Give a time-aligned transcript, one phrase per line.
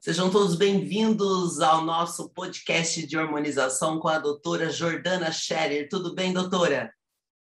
[0.00, 5.88] Sejam todos bem-vindos ao nosso podcast de hormonização com a doutora Jordana Scherer.
[5.88, 6.92] Tudo bem, doutora?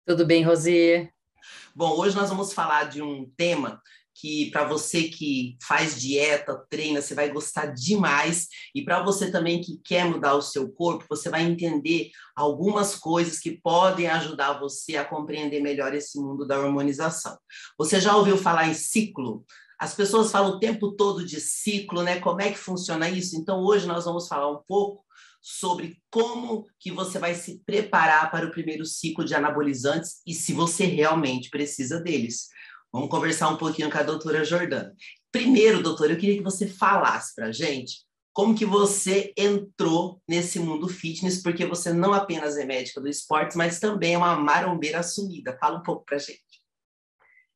[0.04, 1.09] Tudo bem, Rosi?
[1.75, 3.80] Bom, hoje nós vamos falar de um tema
[4.14, 8.48] que para você que faz dieta, treina, você vai gostar demais.
[8.74, 13.38] E para você também que quer mudar o seu corpo, você vai entender algumas coisas
[13.38, 17.38] que podem ajudar você a compreender melhor esse mundo da hormonização.
[17.79, 19.45] Você já ouviu falar em ciclo?
[19.82, 22.21] As pessoas falam o tempo todo de ciclo, né?
[22.21, 23.35] Como é que funciona isso?
[23.35, 25.04] Então hoje nós vamos falar um pouco
[25.40, 30.53] sobre como que você vai se preparar para o primeiro ciclo de anabolizantes e se
[30.53, 32.47] você realmente precisa deles.
[32.92, 34.95] Vamos conversar um pouquinho com a doutora Jordana.
[35.33, 40.61] Primeiro, doutora, eu queria que você falasse para a gente como que você entrou nesse
[40.61, 45.01] mundo fitness, porque você não apenas é médica do esporte, mas também é uma marombeira
[45.01, 45.59] assumida.
[45.59, 46.62] Fala um pouco para a gente.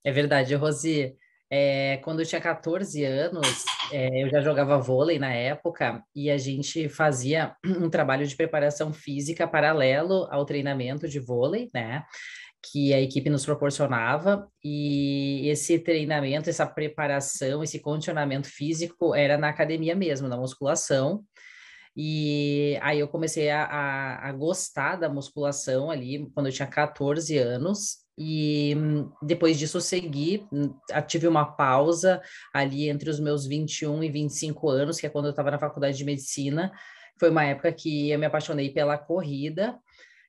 [0.04, 1.16] É verdade, Rosi.
[1.48, 6.36] É, quando eu tinha 14 anos, é, eu já jogava vôlei na época e a
[6.36, 12.04] gente fazia um trabalho de preparação física paralelo ao treinamento de vôlei, né?
[12.72, 19.48] que a equipe nos proporcionava, e esse treinamento, essa preparação, esse condicionamento físico era na
[19.48, 21.24] academia mesmo, na musculação.
[21.96, 27.38] E aí eu comecei a, a, a gostar da musculação ali quando eu tinha 14
[27.38, 28.74] anos, e
[29.22, 30.46] depois disso segui,
[31.06, 32.20] tive uma pausa
[32.52, 35.96] ali entre os meus 21 e 25 anos, que é quando eu estava na faculdade
[35.96, 36.72] de medicina.
[37.18, 39.78] Foi uma época que eu me apaixonei pela corrida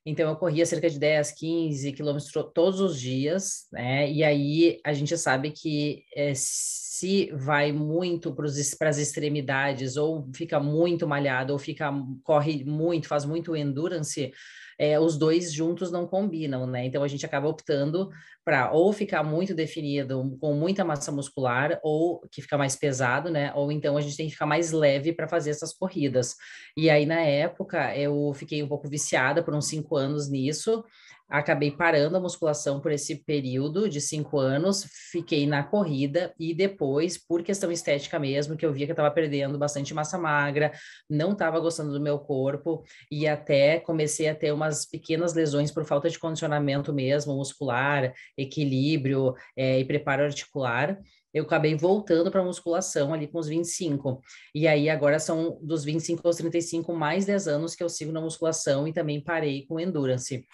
[0.10, 4.10] então, eu corria cerca de 10, 15 quilômetros todos os dias, né?
[4.10, 8.46] E aí a gente sabe que é, se vai muito para
[8.90, 11.92] as extremidades, ou fica muito malhado, ou fica
[12.24, 14.32] corre muito, faz muito endurance,
[14.80, 16.86] é, os dois juntos não combinam, né?
[16.86, 18.10] Então a gente acaba optando
[18.46, 23.52] para ou ficar muito definido, com muita massa muscular, ou que fica mais pesado, né?
[23.56, 26.36] Ou então a gente tem que ficar mais leve para fazer essas corridas.
[26.76, 30.84] E aí, na época, eu fiquei um pouco viciada por uns cinco anos nisso
[31.30, 37.18] acabei parando a musculação por esse período de cinco anos, fiquei na corrida e depois,
[37.18, 40.72] por questão estética mesmo, que eu via que eu estava perdendo bastante massa magra,
[41.10, 45.86] não estava gostando do meu corpo e até comecei a ter umas pequenas lesões por
[45.86, 50.98] falta de condicionamento mesmo, muscular, equilíbrio é, e preparo articular
[51.34, 54.22] eu acabei voltando para musculação ali com os 25.
[54.56, 58.22] E aí agora são dos 25 aos 35 mais 10 anos que eu sigo na
[58.22, 60.46] musculação e também parei com endurance.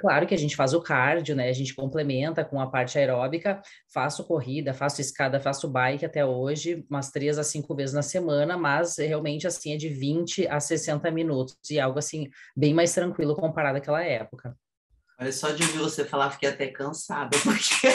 [0.00, 1.48] Claro que a gente faz o cardio, né?
[1.48, 3.60] A gente complementa com a parte aeróbica,
[3.92, 8.56] faço corrida, faço escada, faço bike até hoje, umas três a cinco vezes na semana,
[8.56, 13.34] mas realmente assim é de 20 a 60 minutos e algo assim bem mais tranquilo
[13.34, 14.56] comparado àquela época.
[15.18, 17.88] Olha, só de ouvir você falar, fiquei até cansada, porque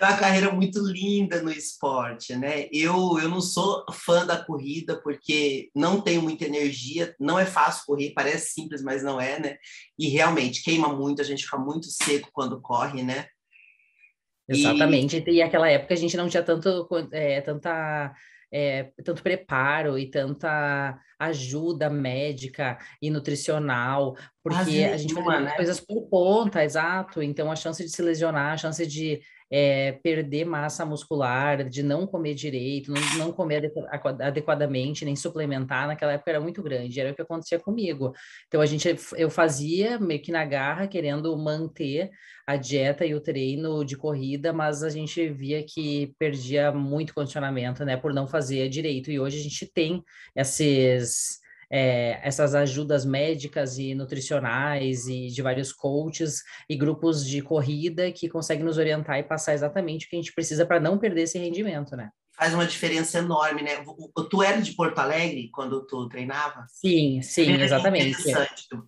[0.00, 2.68] uma carreira muito linda no esporte, né?
[2.72, 7.84] Eu, eu não sou fã da corrida, porque não tenho muita energia, não é fácil
[7.86, 9.56] correr, parece simples, mas não é, né?
[9.98, 13.26] E realmente queima muito, a gente fica muito seco quando corre, né?
[14.48, 18.12] Exatamente, e, e aquela época a gente não tinha tanto, é, tanta
[18.52, 25.54] é, tanto preparo e tanta ajuda médica e nutricional, porque a gente faz né?
[25.56, 27.22] coisas por conta, exato.
[27.22, 32.06] Então, a chance de se lesionar, a chance de é, perder massa muscular, de não
[32.06, 33.72] comer direito, não, não comer
[34.20, 38.14] adequadamente, nem suplementar, naquela época era muito grande, era o que acontecia comigo.
[38.46, 42.10] Então a gente, eu fazia meio que na garra, querendo manter
[42.46, 47.84] a dieta e o treino de corrida, mas a gente via que perdia muito condicionamento,
[47.84, 49.10] né, por não fazer direito.
[49.10, 50.02] E hoje a gente tem
[50.36, 51.39] esses
[51.70, 58.28] é, essas ajudas médicas e nutricionais e de vários coaches e grupos de corrida que
[58.28, 61.38] conseguem nos orientar e passar exatamente o que a gente precisa para não perder esse
[61.38, 62.10] rendimento, né?
[62.36, 63.84] Faz uma diferença enorme, né?
[64.30, 66.64] Tu era de Porto Alegre quando tu treinava?
[66.68, 68.16] Sim, sim, é exatamente.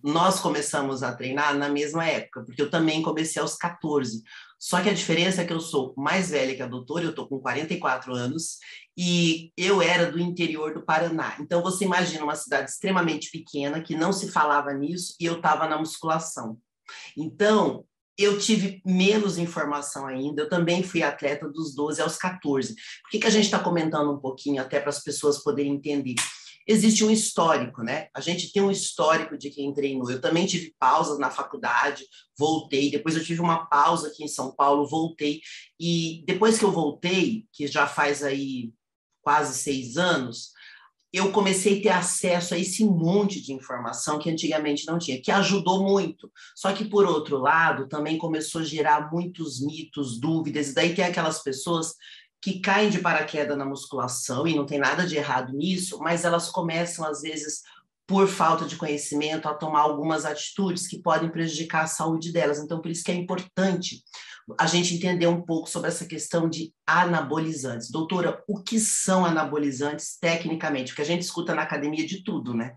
[0.03, 4.23] Nós começamos a treinar na mesma época, porque eu também comecei aos 14.
[4.57, 7.27] Só que a diferença é que eu sou mais velha que a doutora, eu estou
[7.27, 8.57] com 44 anos,
[8.97, 11.35] e eu era do interior do Paraná.
[11.39, 15.67] Então, você imagina uma cidade extremamente pequena, que não se falava nisso, e eu estava
[15.67, 16.57] na musculação.
[17.17, 17.85] Então,
[18.17, 22.75] eu tive menos informação ainda, eu também fui atleta dos 12 aos 14.
[22.75, 26.15] Por que, que a gente está comentando um pouquinho, até para as pessoas poderem entender?
[26.67, 28.07] existe um histórico, né?
[28.13, 30.09] A gente tem um histórico de quem treinou.
[30.09, 32.05] Eu também tive pausas na faculdade,
[32.37, 32.89] voltei.
[32.89, 35.41] Depois eu tive uma pausa aqui em São Paulo, voltei.
[35.79, 38.71] E depois que eu voltei, que já faz aí
[39.23, 40.51] quase seis anos,
[41.13, 45.31] eu comecei a ter acesso a esse monte de informação que antigamente não tinha, que
[45.31, 46.31] ajudou muito.
[46.55, 51.05] Só que, por outro lado, também começou a gerar muitos mitos, dúvidas, e daí tem
[51.05, 51.93] aquelas pessoas
[52.41, 56.49] que caem de paraquedas na musculação, e não tem nada de errado nisso, mas elas
[56.49, 57.61] começam, às vezes,
[58.07, 62.59] por falta de conhecimento, a tomar algumas atitudes que podem prejudicar a saúde delas.
[62.59, 64.03] Então, por isso que é importante
[64.59, 67.89] a gente entender um pouco sobre essa questão de anabolizantes.
[67.89, 70.91] Doutora, o que são anabolizantes tecnicamente?
[70.91, 72.75] Porque a gente escuta na academia de tudo, né?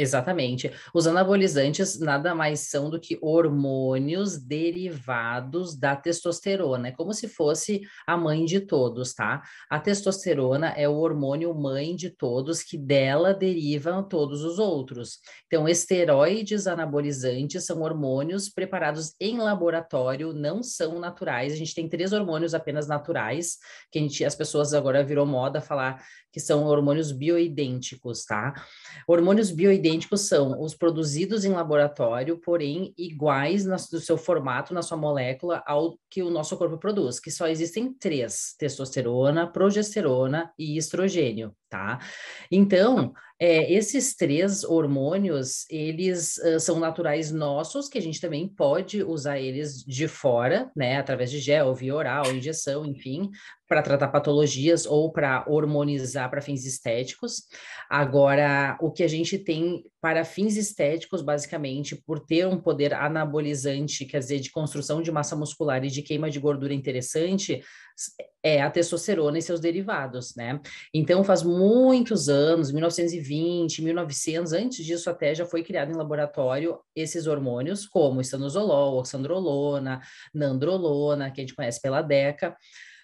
[0.00, 0.72] Exatamente.
[0.94, 7.82] Os anabolizantes nada mais são do que hormônios derivados da testosterona, é como se fosse
[8.06, 9.42] a mãe de todos, tá?
[9.68, 15.18] A testosterona é o hormônio mãe de todos, que dela derivam todos os outros.
[15.46, 21.52] Então, esteroides anabolizantes são hormônios preparados em laboratório, não são naturais.
[21.52, 23.58] A gente tem três hormônios apenas naturais,
[23.92, 28.54] que gente, as pessoas agora virou moda falar que são hormônios bioidênticos, tá?
[29.06, 35.62] Hormônios bioidênticos são os produzidos em laboratório, porém iguais no seu formato, na sua molécula,
[35.66, 41.98] ao que o nosso corpo produz, que só existem três: testosterona, progesterona e estrogênio, tá?
[42.50, 49.02] Então, é, esses três hormônios, eles uh, são naturais nossos, que a gente também pode
[49.02, 53.30] usar eles de fora, né, através de gel, via oral, injeção, enfim,
[53.66, 57.44] para tratar patologias ou para hormonizar para fins estéticos.
[57.88, 64.06] Agora, o que a gente tem para fins estéticos, basicamente, por ter um poder anabolizante,
[64.06, 67.62] quer dizer, de construção de massa muscular e de queima de gordura interessante,
[68.42, 70.58] é a testosterona e seus derivados, né?
[70.94, 77.26] Então, faz muitos anos, 1920, 1900, antes disso até já foi criado em laboratório esses
[77.26, 80.00] hormônios, como estanozolol, oxandrolona,
[80.32, 82.56] nandrolona, que a gente conhece pela DECA,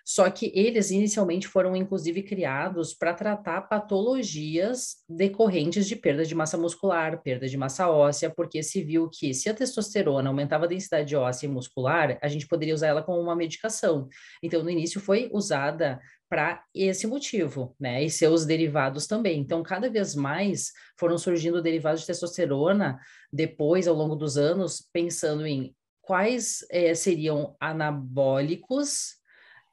[0.08, 6.56] só que eles inicialmente foram, inclusive, criados para tratar patologias decorrentes de perda de massa
[6.56, 11.16] muscular, perda de massa óssea, porque se viu que se a testosterona aumentava a densidade
[11.16, 14.08] óssea e muscular, a gente poderia usar ela como uma medicação.
[14.40, 15.98] Então, no início foi usada
[16.28, 18.04] para esse motivo, né?
[18.04, 19.40] E seus derivados também.
[19.40, 22.96] Então, cada vez mais foram surgindo derivados de testosterona
[23.32, 29.15] depois, ao longo dos anos, pensando em quais eh, seriam anabólicos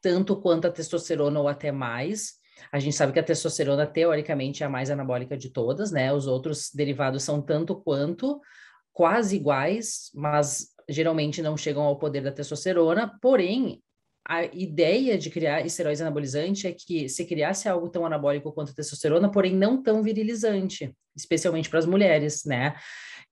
[0.03, 2.33] tanto quanto a testosterona ou até mais.
[2.71, 6.13] A gente sabe que a testosterona, teoricamente, é a mais anabólica de todas, né?
[6.13, 8.39] Os outros derivados são tanto quanto,
[8.91, 13.17] quase iguais, mas geralmente não chegam ao poder da testosterona.
[13.21, 13.81] Porém,
[14.27, 18.75] a ideia de criar esteroides anabolizantes é que se criasse algo tão anabólico quanto a
[18.75, 22.75] testosterona, porém não tão virilizante, especialmente para as mulheres, né?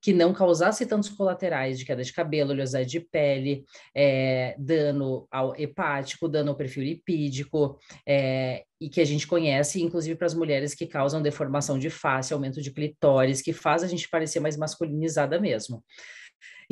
[0.02, 3.64] que não causasse tantos colaterais de queda de cabelo, oleosidade de pele,
[3.96, 10.16] é, dano ao hepático, dano ao perfil lipídico, é, e que a gente conhece, inclusive
[10.16, 14.10] para as mulheres que causam deformação de face, aumento de clitóris, que faz a gente
[14.10, 15.84] parecer mais masculinizada mesmo.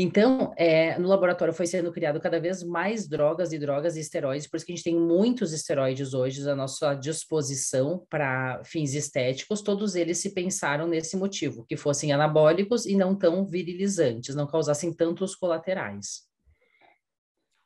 [0.02, 4.48] Então, é, no laboratório foi sendo criado cada vez mais drogas e drogas e esteroides,
[4.48, 9.62] por isso que a gente tem muitos esteroides hoje à nossa disposição para fins estéticos,
[9.62, 14.94] todos eles se pensaram nesse motivo, que fossem anabólicos e não tão virilizantes, não causassem
[14.94, 16.22] tantos colaterais.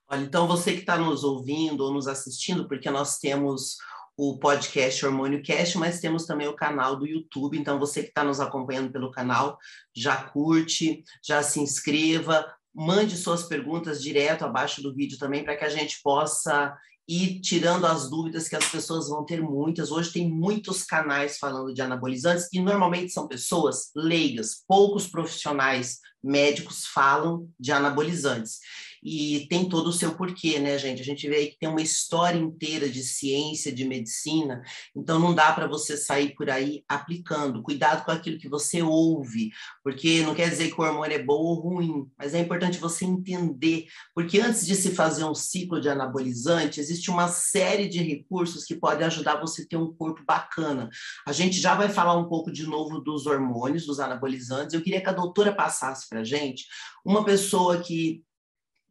[0.09, 3.77] Olha, então você que está nos ouvindo ou nos assistindo, porque nós temos
[4.17, 7.57] o podcast Hormônio Cast, mas temos também o canal do YouTube.
[7.57, 9.57] Então, você que está nos acompanhando pelo canal,
[9.95, 15.65] já curte, já se inscreva, mande suas perguntas direto abaixo do vídeo também, para que
[15.65, 16.75] a gente possa
[17.07, 19.91] ir tirando as dúvidas que as pessoas vão ter muitas.
[19.91, 26.85] Hoje tem muitos canais falando de anabolizantes e normalmente são pessoas leigas, poucos profissionais médicos
[26.85, 28.59] falam de anabolizantes
[29.03, 31.01] e tem todo o seu porquê, né, gente?
[31.01, 34.63] A gente vê aí que tem uma história inteira de ciência, de medicina,
[34.95, 37.61] então não dá para você sair por aí aplicando.
[37.61, 39.51] Cuidado com aquilo que você ouve,
[39.83, 43.05] porque não quer dizer que o hormônio é bom ou ruim, mas é importante você
[43.05, 48.63] entender, porque antes de se fazer um ciclo de anabolizante, existe uma série de recursos
[48.63, 50.89] que podem ajudar você a ter um corpo bacana.
[51.27, 54.73] A gente já vai falar um pouco de novo dos hormônios, dos anabolizantes.
[54.73, 56.65] Eu queria que a doutora passasse para gente
[57.05, 58.23] uma pessoa que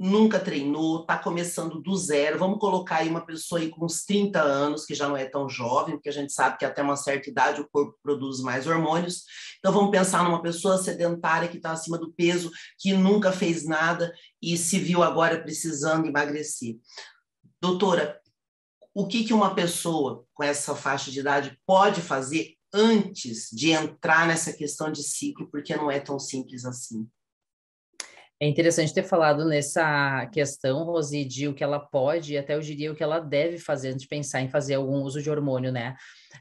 [0.03, 2.37] nunca treinou, está começando do zero.
[2.37, 5.49] Vamos colocar aí uma pessoa aí com uns 30 anos, que já não é tão
[5.49, 9.23] jovem, porque a gente sabe que até uma certa idade o corpo produz mais hormônios.
[9.61, 14.13] Então vamos pensar numa pessoa sedentária que está acima do peso, que nunca fez nada
[14.43, 16.81] e se viu agora precisando emagrecer.
[17.61, 18.21] Doutora,
[18.93, 24.27] o que, que uma pessoa com essa faixa de idade pode fazer antes de entrar
[24.27, 27.09] nessa questão de ciclo, porque não é tão simples assim?
[28.41, 32.61] É interessante ter falado nessa questão, Rosi, de o que ela pode e até eu
[32.61, 35.71] diria o que ela deve fazer antes de pensar em fazer algum uso de hormônio,
[35.71, 35.95] né?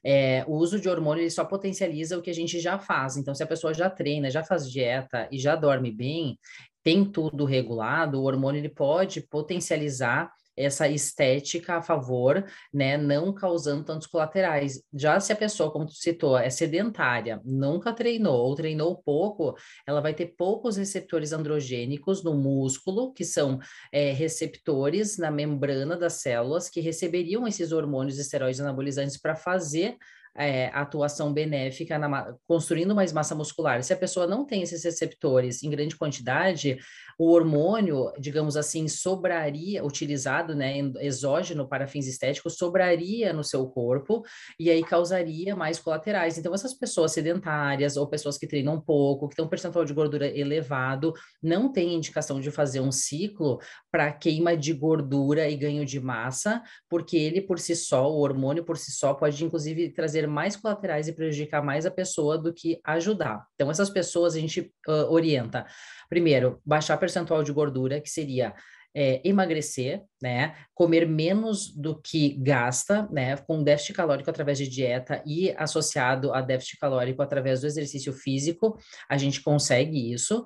[0.03, 3.17] É, o uso de hormônio ele só potencializa o que a gente já faz.
[3.17, 6.39] Então, se a pessoa já treina, já faz dieta e já dorme bem,
[6.83, 13.83] tem tudo regulado, o hormônio ele pode potencializar essa estética a favor, né, não causando
[13.83, 14.83] tantos colaterais.
[14.93, 19.55] Já se a pessoa, como tu citou, é sedentária, nunca treinou ou treinou pouco,
[19.87, 23.59] ela vai ter poucos receptores androgênicos no músculo, que são
[23.91, 29.97] é, receptores na membrana das células que receberiam esses hormônios esteroides anabolizantes para fazer
[30.35, 33.83] é, atuação benéfica na, construindo mais massa muscular.
[33.83, 36.77] Se a pessoa não tem esses receptores em grande quantidade,
[37.19, 44.23] o hormônio, digamos assim, sobraria, utilizado, né, exógeno para fins estéticos, sobraria no seu corpo
[44.59, 46.37] e aí causaria mais colaterais.
[46.37, 50.27] Então, essas pessoas sedentárias ou pessoas que treinam pouco, que têm um percentual de gordura
[50.27, 53.59] elevado, não têm indicação de fazer um ciclo
[53.91, 58.63] para queima de gordura e ganho de massa, porque ele por si só, o hormônio
[58.63, 62.79] por si só, pode inclusive trazer mais colaterais e prejudicar mais a pessoa do que
[62.83, 63.45] ajudar.
[63.55, 65.65] Então, essas pessoas a gente uh, orienta
[66.11, 68.53] Primeiro, baixar percentual de gordura, que seria
[68.93, 70.53] é, emagrecer, né?
[70.75, 73.37] Comer menos do que gasta, né?
[73.37, 78.77] Com déficit calórico através de dieta e associado a déficit calórico através do exercício físico,
[79.09, 80.45] a gente consegue isso.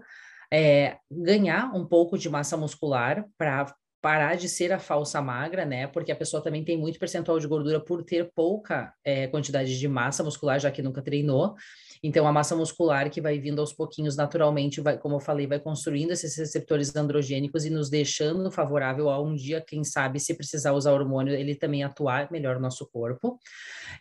[0.54, 3.66] É, ganhar um pouco de massa muscular para
[4.06, 5.88] parar de ser a falsa magra, né?
[5.88, 9.88] Porque a pessoa também tem muito percentual de gordura por ter pouca é, quantidade de
[9.88, 11.56] massa muscular, já que nunca treinou.
[12.04, 15.60] Então, a massa muscular que vai vindo aos pouquinhos naturalmente, vai, como eu falei, vai
[15.60, 20.74] construindo esses receptores androgênicos e nos deixando favorável a um dia, quem sabe, se precisar
[20.74, 23.40] usar hormônio, ele também atuar melhor no nosso corpo.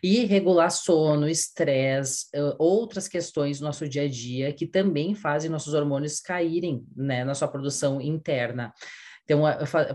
[0.03, 2.27] E regular sono, estresse,
[2.59, 7.33] outras questões do nosso dia a dia que também fazem nossos hormônios caírem, né, na
[7.33, 8.71] sua produção interna.
[9.25, 9.41] Então,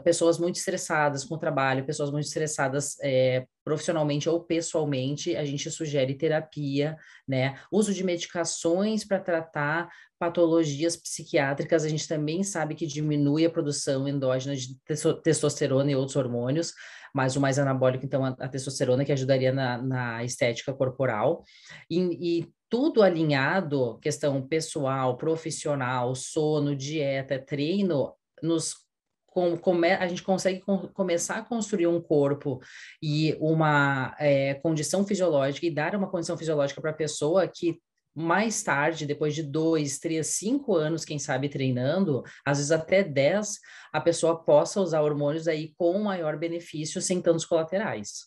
[0.02, 5.70] pessoas muito estressadas com o trabalho, pessoas muito estressadas é, profissionalmente ou pessoalmente, a gente
[5.70, 6.96] sugere terapia,
[7.26, 7.56] né?
[7.70, 14.08] Uso de medicações para tratar patologias psiquiátricas, a gente também sabe que diminui a produção
[14.08, 14.76] endógena de
[15.22, 16.74] testosterona e outros hormônios,
[17.14, 21.44] mas o mais anabólico, então, a, testosterona, que ajudaria na, na estética corporal.
[21.88, 22.00] E,
[22.40, 28.89] e tudo alinhado, questão pessoal, profissional, sono, dieta, treino, nos
[29.30, 32.60] com, come, a gente consegue com, começar a construir um corpo
[33.02, 37.80] e uma é, condição fisiológica e dar uma condição fisiológica para a pessoa que
[38.12, 43.58] mais tarde, depois de dois, três, cinco anos, quem sabe, treinando, às vezes até dez,
[43.92, 48.26] a pessoa possa usar hormônios aí com maior benefício, sem tantos colaterais.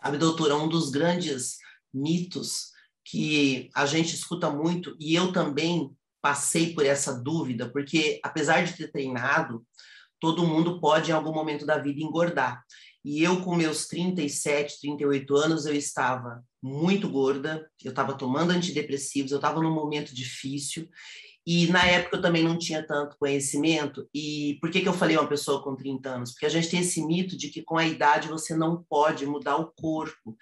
[0.00, 1.56] Sabe, doutora, um dos grandes
[1.92, 2.70] mitos
[3.04, 5.90] que a gente escuta muito, e eu também
[6.22, 9.66] passei por essa dúvida, porque apesar de ter treinado,
[10.20, 12.62] todo mundo pode, em algum momento da vida, engordar.
[13.04, 19.32] E eu, com meus 37, 38 anos, eu estava muito gorda, eu estava tomando antidepressivos,
[19.32, 20.88] eu estava num momento difícil.
[21.46, 24.06] E na época eu também não tinha tanto conhecimento.
[24.14, 26.32] E por que, que eu falei uma pessoa com 30 anos?
[26.32, 29.56] Porque a gente tem esse mito de que com a idade você não pode mudar
[29.56, 30.36] o corpo.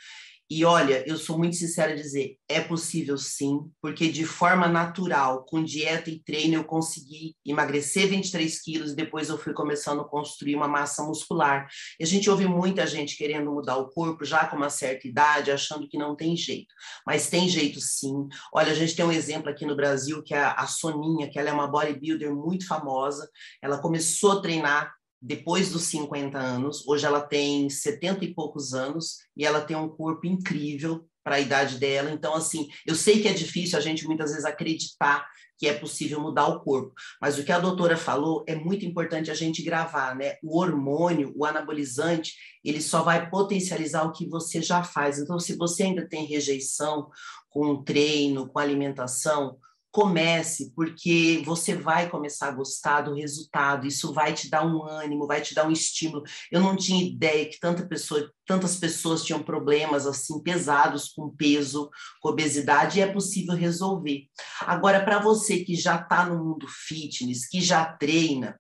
[0.51, 5.45] E olha, eu sou muito sincera a dizer, é possível sim, porque de forma natural,
[5.45, 10.09] com dieta e treino, eu consegui emagrecer 23 quilos e depois eu fui começando a
[10.09, 11.69] construir uma massa muscular.
[12.01, 15.51] E a gente ouve muita gente querendo mudar o corpo já com uma certa idade,
[15.51, 16.75] achando que não tem jeito.
[17.07, 18.27] Mas tem jeito sim.
[18.55, 21.51] Olha, a gente tem um exemplo aqui no Brasil que é a Soninha, que ela
[21.51, 23.29] é uma bodybuilder muito famosa.
[23.63, 29.19] Ela começou a treinar depois dos 50 anos, hoje ela tem 70 e poucos anos
[29.37, 32.11] e ela tem um corpo incrível para a idade dela.
[32.11, 35.27] Então, assim, eu sei que é difícil a gente muitas vezes acreditar
[35.59, 39.29] que é possível mudar o corpo, mas o que a doutora falou é muito importante
[39.29, 40.37] a gente gravar, né?
[40.41, 42.33] O hormônio, o anabolizante,
[42.65, 45.19] ele só vai potencializar o que você já faz.
[45.19, 47.11] Então, se você ainda tem rejeição
[47.51, 49.59] com o treino, com a alimentação,
[49.99, 55.27] comece, porque você vai começar a gostar do resultado, isso vai te dar um ânimo,
[55.27, 56.23] vai te dar um estímulo.
[56.53, 61.91] Eu não tinha ideia que tanta pessoa, tantas pessoas tinham problemas assim pesados com peso,
[62.21, 64.29] com obesidade, e é possível resolver.
[64.61, 68.57] Agora, para você que já está no mundo fitness, que já treina,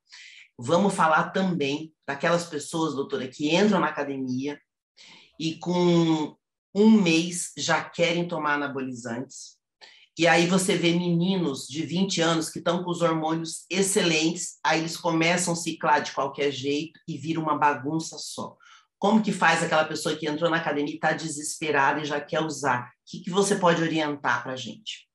[0.59, 4.59] vamos falar também daquelas pessoas, doutora, que entram na academia
[5.39, 6.37] e com
[6.75, 9.58] um mês já querem tomar anabolizantes
[10.19, 14.81] e aí você vê meninos de 20 anos que estão com os hormônios excelentes, aí
[14.81, 18.57] eles começam a ciclar de qualquer jeito e vira uma bagunça só.
[18.99, 22.41] Como que faz aquela pessoa que entrou na academia e está desesperada e já quer
[22.41, 22.89] usar?
[22.89, 25.08] O que, que você pode orientar para a gente?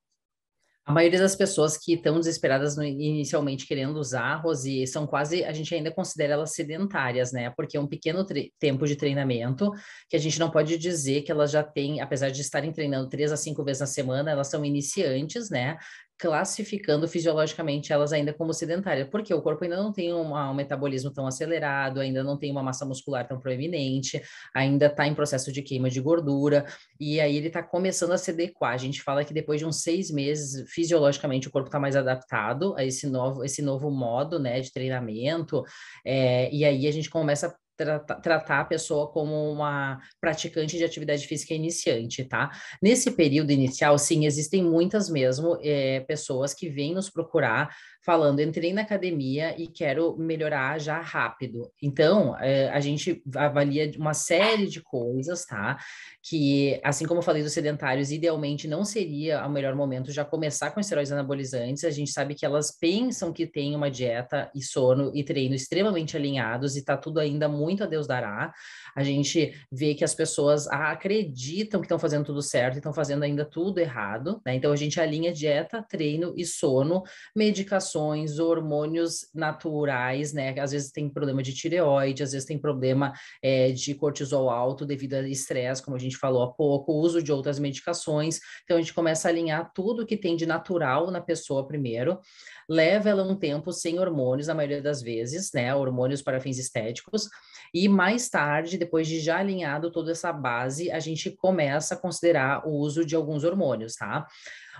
[0.85, 5.53] A maioria das pessoas que estão desesperadas no, inicialmente querendo usar, Rosi, são quase, a
[5.53, 7.49] gente ainda considera elas sedentárias, né?
[7.51, 8.25] Porque é um pequeno
[8.59, 9.71] tempo de treinamento
[10.09, 13.31] que a gente não pode dizer que elas já têm, apesar de estarem treinando três
[13.31, 15.77] a cinco vezes na semana, elas são iniciantes, né?
[16.23, 21.27] Classificando fisiologicamente elas ainda como sedentárias, porque o corpo ainda não tem um metabolismo tão
[21.27, 24.21] acelerado, ainda não tem uma massa muscular tão proeminente,
[24.55, 26.65] ainda está em processo de queima de gordura,
[26.97, 28.71] e aí ele está começando a se adequar.
[28.71, 32.73] A gente fala que depois de uns seis meses, fisiologicamente, o corpo está mais adaptado
[32.77, 35.61] a esse novo, esse novo modo né, de treinamento,
[36.05, 41.25] é, e aí a gente começa Tratar, tratar a pessoa como uma praticante de atividade
[41.25, 42.51] física iniciante, tá?
[42.81, 48.73] Nesse período inicial, sim, existem muitas mesmo é, pessoas que vêm nos procurar falando, entrei
[48.73, 51.71] na academia e quero melhorar já rápido.
[51.81, 55.77] Então, é, a gente avalia uma série de coisas, tá?
[56.21, 60.71] Que, assim como eu falei dos sedentários, idealmente não seria o melhor momento já começar
[60.71, 61.85] com esteroides anabolizantes.
[61.85, 66.17] A gente sabe que elas pensam que tem uma dieta e sono e treino extremamente
[66.17, 68.53] alinhados e tá tudo ainda muito a Deus dará.
[68.93, 73.23] A gente vê que as pessoas acreditam que estão fazendo tudo certo e estão fazendo
[73.23, 74.55] ainda tudo errado, né?
[74.55, 80.57] Então, a gente alinha dieta, treino e sono, medicações medicações, hormônios naturais, né?
[80.59, 85.13] Às vezes tem problema de tireoide, às vezes tem problema é, de cortisol alto devido
[85.13, 88.39] a estresse, como a gente falou há pouco, uso de outras medicações.
[88.63, 92.19] Então a gente começa a alinhar tudo que tem de natural na pessoa primeiro,
[92.67, 95.73] leva ela um tempo sem hormônios, na maioria das vezes, né?
[95.75, 97.29] Hormônios para fins estéticos,
[97.73, 102.67] e mais tarde, depois de já alinhado toda essa base, a gente começa a considerar
[102.67, 104.27] o uso de alguns hormônios, tá?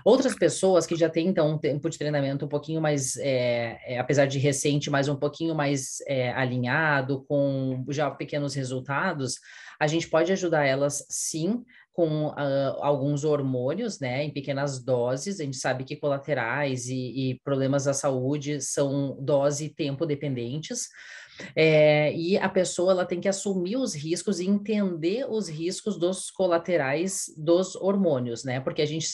[0.04, 3.98] Outras pessoas que já têm, então, um tempo de treinamento um pouquinho mais, é, é,
[3.98, 9.40] apesar de recente, mas um pouquinho mais é, alinhado, com já pequenos resultados,
[9.80, 15.38] a gente pode ajudar elas, sim, com uh, alguns hormônios, né, em pequenas doses.
[15.38, 20.88] A gente sabe que colaterais e, e problemas da saúde são dose e tempo dependentes.
[21.54, 26.30] É, e a pessoa ela tem que assumir os riscos e entender os riscos dos
[26.30, 28.60] colaterais dos hormônios, né?
[28.60, 29.08] Porque a gente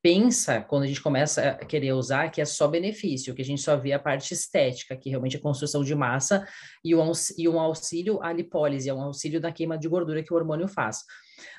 [0.00, 3.62] pensa, quando a gente começa a querer usar, que é só benefício, que a gente
[3.62, 6.46] só vê a parte estética, que realmente é construção de massa
[6.84, 10.32] e um, e um auxílio à lipólise, é um auxílio na queima de gordura que
[10.32, 10.98] o hormônio faz.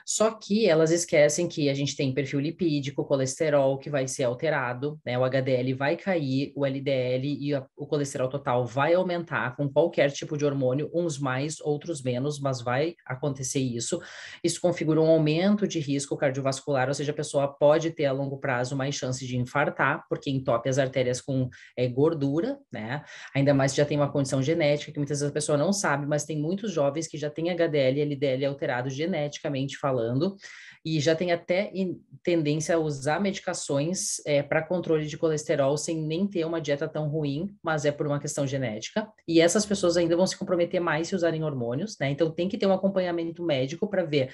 [0.06, 5.00] Só que elas esquecem que a gente tem perfil lipídico, colesterol que vai ser alterado,
[5.06, 5.18] né?
[5.18, 10.12] O HDL vai cair, o LDL e a, o colesterol total vai aumentar com qualquer
[10.12, 14.02] tipo de hormônio, uns mais, outros menos, mas vai acontecer isso.
[14.44, 18.38] Isso configura um aumento de risco cardiovascular, ou seja, a pessoa pode ter a longo
[18.38, 23.04] prazo mais chance de infartar, porque entope as artérias com é, gordura, né?
[23.36, 26.26] Ainda mais já tem uma condição genética que muitas vezes a pessoa não sabe, mas
[26.26, 30.36] tem muitos jovens que já têm HDL e LDL alterados geneticamente falando,
[30.86, 31.72] e já tem até
[32.22, 37.08] tendência a usar medicações é, para controle de colesterol sem nem ter uma dieta tão
[37.08, 39.08] ruim, mas é por uma questão genética.
[39.28, 42.10] E essas pessoas ainda vão se comprometer mais se usarem hormônios, né?
[42.10, 44.34] Então tem que ter um acompanhamento médico para ver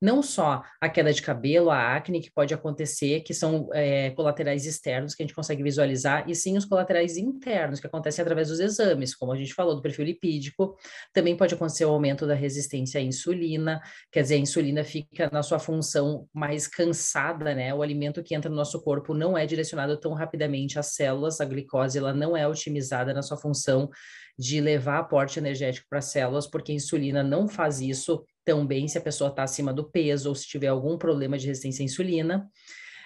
[0.00, 4.64] não só a queda de cabelo, a acne que pode acontecer, que são é, colaterais
[4.64, 8.60] externos que a gente consegue visualizar, e sim os colaterais internos, que acontecem através dos
[8.60, 10.76] exames, como a gente falou, do perfil lipídico.
[11.12, 13.80] Também pode acontecer o aumento da resistência à insulina,
[14.12, 17.74] quer dizer, a insulina fica na sua função mais cansada, né?
[17.74, 21.44] O alimento que entra no nosso corpo não é direcionado tão rapidamente às células, a
[21.44, 23.90] glicose ela não é otimizada na sua função
[24.38, 28.96] de levar aporte energético para as células, porque a insulina não faz isso também se
[28.96, 32.50] a pessoa está acima do peso ou se tiver algum problema de resistência à insulina.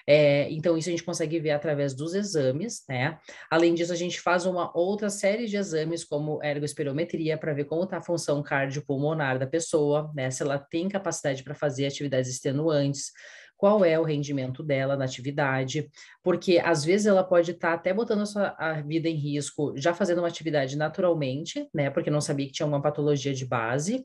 [0.06, 3.18] É, então, isso a gente consegue ver através dos exames, né?
[3.50, 7.84] Além disso, a gente faz uma outra série de exames, como ergospirometria, para ver como
[7.84, 10.30] está a função cardiopulmonar da pessoa, né?
[10.30, 13.12] Se ela tem capacidade para fazer atividades extenuantes,
[13.56, 15.88] qual é o rendimento dela na atividade,
[16.20, 19.72] porque às vezes ela pode estar tá até botando a sua a vida em risco,
[19.76, 21.88] já fazendo uma atividade naturalmente, né?
[21.90, 24.04] Porque não sabia que tinha uma patologia de base.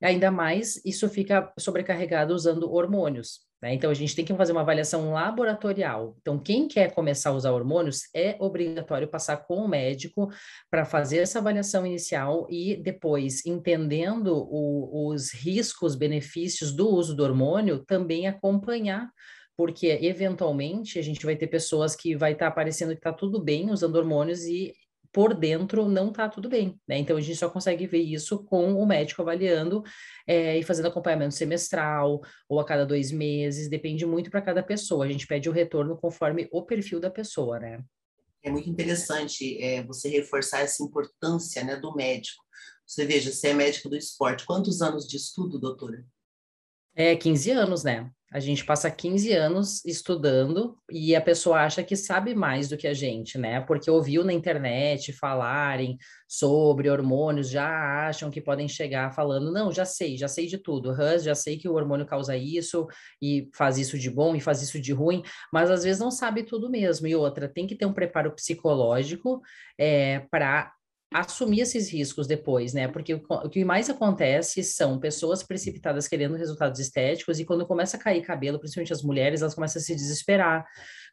[0.00, 3.40] Ainda mais, isso fica sobrecarregado usando hormônios.
[3.60, 3.74] Né?
[3.74, 6.16] Então, a gente tem que fazer uma avaliação laboratorial.
[6.20, 10.30] Então, quem quer começar a usar hormônios, é obrigatório passar com o médico
[10.70, 17.24] para fazer essa avaliação inicial e depois, entendendo o, os riscos, benefícios do uso do
[17.24, 19.10] hormônio, também acompanhar
[19.56, 23.42] porque eventualmente a gente vai ter pessoas que vai estar tá aparecendo que está tudo
[23.42, 24.72] bem usando hormônios e
[25.18, 26.96] por dentro não está tudo bem, né?
[26.96, 29.82] Então a gente só consegue ver isso com o médico avaliando
[30.24, 35.04] é, e fazendo acompanhamento semestral ou a cada dois meses, depende muito para cada pessoa.
[35.04, 37.82] A gente pede o retorno conforme o perfil da pessoa, né?
[38.44, 42.40] É muito interessante é, você reforçar essa importância né, do médico.
[42.86, 44.46] Você veja, você é médico do esporte.
[44.46, 46.06] Quantos anos de estudo, doutora?
[46.94, 48.08] É, 15 anos, né?
[48.30, 52.86] A gente passa 15 anos estudando e a pessoa acha que sabe mais do que
[52.86, 53.58] a gente, né?
[53.62, 55.96] Porque ouviu na internet falarem
[56.28, 60.92] sobre hormônios, já acham que podem chegar falando, não, já sei, já sei de tudo,
[60.92, 62.86] Hus, já sei que o hormônio causa isso
[63.20, 66.42] e faz isso de bom e faz isso de ruim, mas às vezes não sabe
[66.42, 67.06] tudo mesmo.
[67.06, 69.40] E outra, tem que ter um preparo psicológico
[69.78, 70.70] é, para
[71.12, 72.86] assumir esses riscos depois, né?
[72.86, 78.00] Porque o, que mais acontece são pessoas precipitadas querendo resultados estéticos e quando começa a
[78.00, 80.66] cair cabelo, principalmente as mulheres, elas começam a se desesperar.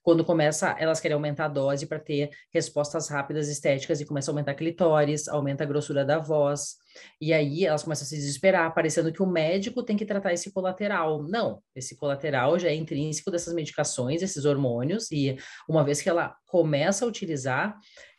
[0.03, 4.33] Quando começa, elas querem aumentar a dose para ter respostas rápidas estéticas e começa a
[4.33, 6.75] aumentar clitóris, aumenta a grossura da voz.
[7.19, 10.51] E aí elas começam a se desesperar, parecendo que o médico tem que tratar esse
[10.51, 11.23] colateral.
[11.23, 16.35] Não, esse colateral já é intrínseco dessas medicações, esses hormônios, e uma vez que ela
[16.45, 17.75] começa a utilizar,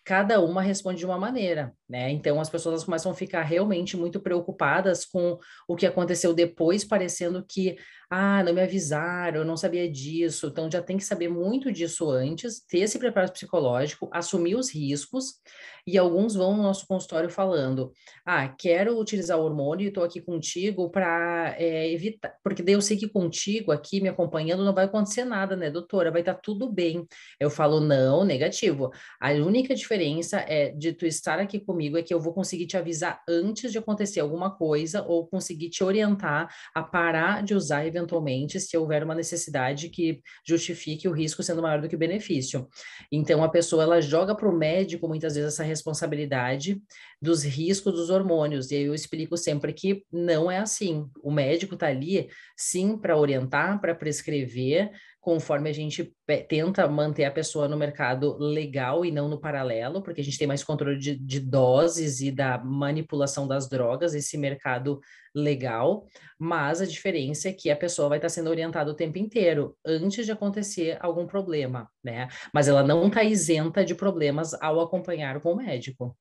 [0.07, 2.11] cada uma responde de uma maneira, né?
[2.11, 7.45] Então as pessoas começam a ficar realmente muito preocupadas com o que aconteceu depois, parecendo
[7.49, 7.77] que
[8.11, 10.49] ah, não me avisaram, eu não sabia disso.
[10.49, 15.35] Então já tem que saber muito disso antes, ter esse preparo psicológico, assumir os riscos.
[15.89, 17.93] E alguns vão no nosso consultório falando:
[18.25, 22.83] ah, quero utilizar o hormônio e estou aqui contigo para é, evitar, porque daí eu
[22.83, 26.11] sei que contigo aqui me acompanhando não vai acontecer nada, né, doutora?
[26.11, 27.07] Vai estar tá tudo bem.
[27.39, 28.91] Eu falo: não, negativo.
[29.21, 32.77] A única diferença é de tu estar aqui comigo é que eu vou conseguir te
[32.77, 38.59] avisar antes de acontecer alguma coisa ou conseguir te orientar a parar de usar eventualmente
[38.61, 42.69] se houver uma necessidade que justifique o risco sendo maior do que o benefício.
[43.11, 46.81] Então, a pessoa ela joga para o médico muitas vezes essa responsabilidade
[47.21, 48.71] dos riscos dos hormônios.
[48.71, 51.09] E aí eu explico sempre que não é assim.
[51.23, 56.15] O médico está ali, sim, para orientar, para prescrever, conforme a gente
[56.49, 60.47] tenta manter a pessoa no mercado legal e não no paralelo, porque a gente tem
[60.47, 65.01] mais controle de, de doses e da manipulação das drogas, esse mercado
[65.35, 66.07] legal,
[66.39, 70.25] mas a diferença é que a pessoa vai estar sendo orientada o tempo inteiro, antes
[70.25, 72.29] de acontecer algum problema, né?
[72.55, 76.17] Mas ela não está isenta de problemas ao acompanhar com o médico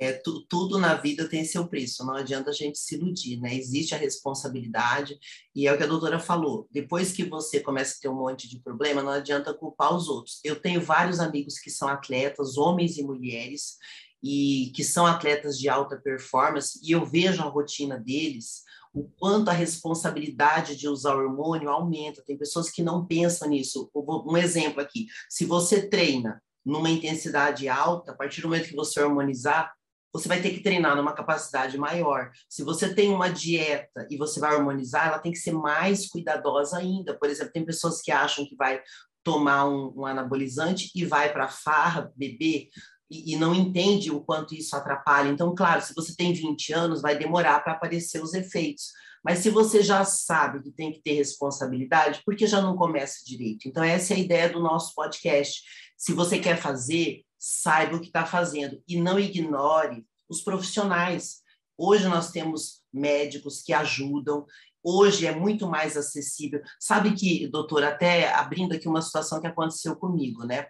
[0.00, 3.54] é, tu, tudo na vida tem seu preço, não adianta a gente se iludir, né?
[3.54, 5.18] Existe a responsabilidade,
[5.54, 8.48] e é o que a doutora falou: depois que você começa a ter um monte
[8.48, 10.40] de problema, não adianta culpar os outros.
[10.42, 13.76] Eu tenho vários amigos que são atletas, homens e mulheres,
[14.22, 18.62] e que são atletas de alta performance, e eu vejo a rotina deles,
[18.94, 22.24] o quanto a responsabilidade de usar hormônio aumenta.
[22.26, 23.90] Tem pessoas que não pensam nisso.
[23.94, 29.02] Um exemplo aqui: se você treina numa intensidade alta, a partir do momento que você
[29.02, 29.70] hormonizar,
[30.12, 32.30] você vai ter que treinar numa capacidade maior.
[32.48, 36.78] Se você tem uma dieta e você vai harmonizar, ela tem que ser mais cuidadosa
[36.78, 37.16] ainda.
[37.16, 38.80] Por exemplo, tem pessoas que acham que vai
[39.22, 42.68] tomar um, um anabolizante e vai para farra beber
[43.10, 45.28] e, e, não entende o quanto isso atrapalha.
[45.28, 48.92] Então, claro, se você tem 20 anos, vai demorar para aparecer os efeitos.
[49.22, 53.24] Mas se você já sabe que tem que ter responsabilidade, por que já não começa
[53.24, 53.68] direito?
[53.68, 55.62] Então, essa é a ideia do nosso podcast.
[56.00, 61.42] Se você quer fazer, saiba o que está fazendo e não ignore os profissionais.
[61.76, 64.46] Hoje nós temos médicos que ajudam,
[64.82, 66.62] hoje é muito mais acessível.
[66.80, 70.68] Sabe que, doutor, até abrindo aqui uma situação que aconteceu comigo, né?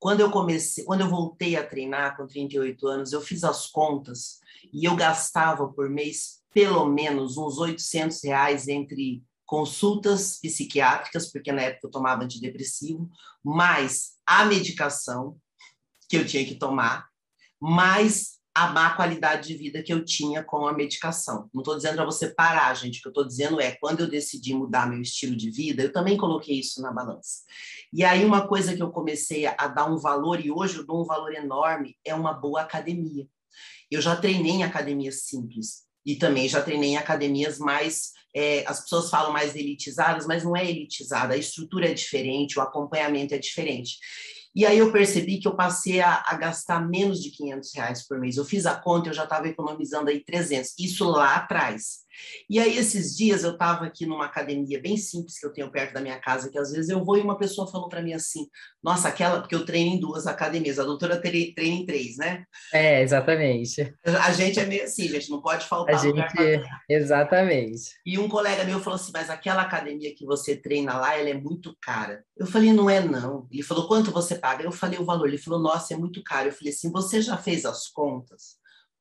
[0.00, 4.40] Quando eu comecei, quando eu voltei a treinar com 38 anos, eu fiz as contas
[4.72, 11.62] e eu gastava por mês pelo menos uns 800 reais entre consultas psiquiátricas, porque na
[11.62, 13.08] época eu tomava antidepressivo,
[13.44, 15.36] mais a medicação,
[16.08, 17.08] que eu tinha que tomar,
[17.60, 21.48] mais a má qualidade de vida que eu tinha com a medicação.
[21.54, 22.98] Não estou dizendo para você parar, gente.
[22.98, 25.92] O que eu estou dizendo é, quando eu decidi mudar meu estilo de vida, eu
[25.92, 27.44] também coloquei isso na balança.
[27.92, 31.02] E aí, uma coisa que eu comecei a dar um valor, e hoje eu dou
[31.02, 33.26] um valor enorme, é uma boa academia.
[33.90, 38.80] Eu já treinei em academias simples, e também já treinei em academias mais, é, as
[38.80, 43.38] pessoas falam mais elitizadas, mas não é elitizada, a estrutura é diferente, o acompanhamento é
[43.38, 43.96] diferente.
[44.54, 48.20] E aí eu percebi que eu passei a, a, gastar menos de 500 reais por
[48.20, 48.36] mês.
[48.36, 50.74] Eu fiz a conta, eu já estava economizando aí 300.
[50.78, 52.01] Isso lá atrás.
[52.48, 55.94] E aí, esses dias, eu estava aqui numa academia bem simples que eu tenho perto
[55.94, 58.46] da minha casa, que às vezes eu vou e uma pessoa falou para mim assim:
[58.82, 62.44] Nossa, aquela, porque eu treino em duas academias, a doutora treina em três, né?
[62.72, 63.94] É, exatamente.
[64.04, 65.94] A gente é meio assim, gente, não pode faltar.
[65.94, 66.22] A gente,
[66.88, 67.92] exatamente.
[68.04, 71.34] E um colega meu falou assim: Mas aquela academia que você treina lá, ela é
[71.34, 72.24] muito cara.
[72.36, 73.46] Eu falei: Não é, não.
[73.50, 74.64] Ele falou: Quanto você paga?
[74.64, 75.28] Eu falei o valor.
[75.28, 76.48] Ele falou: Nossa, é muito caro.
[76.48, 78.56] Eu falei assim: Você já fez as contas?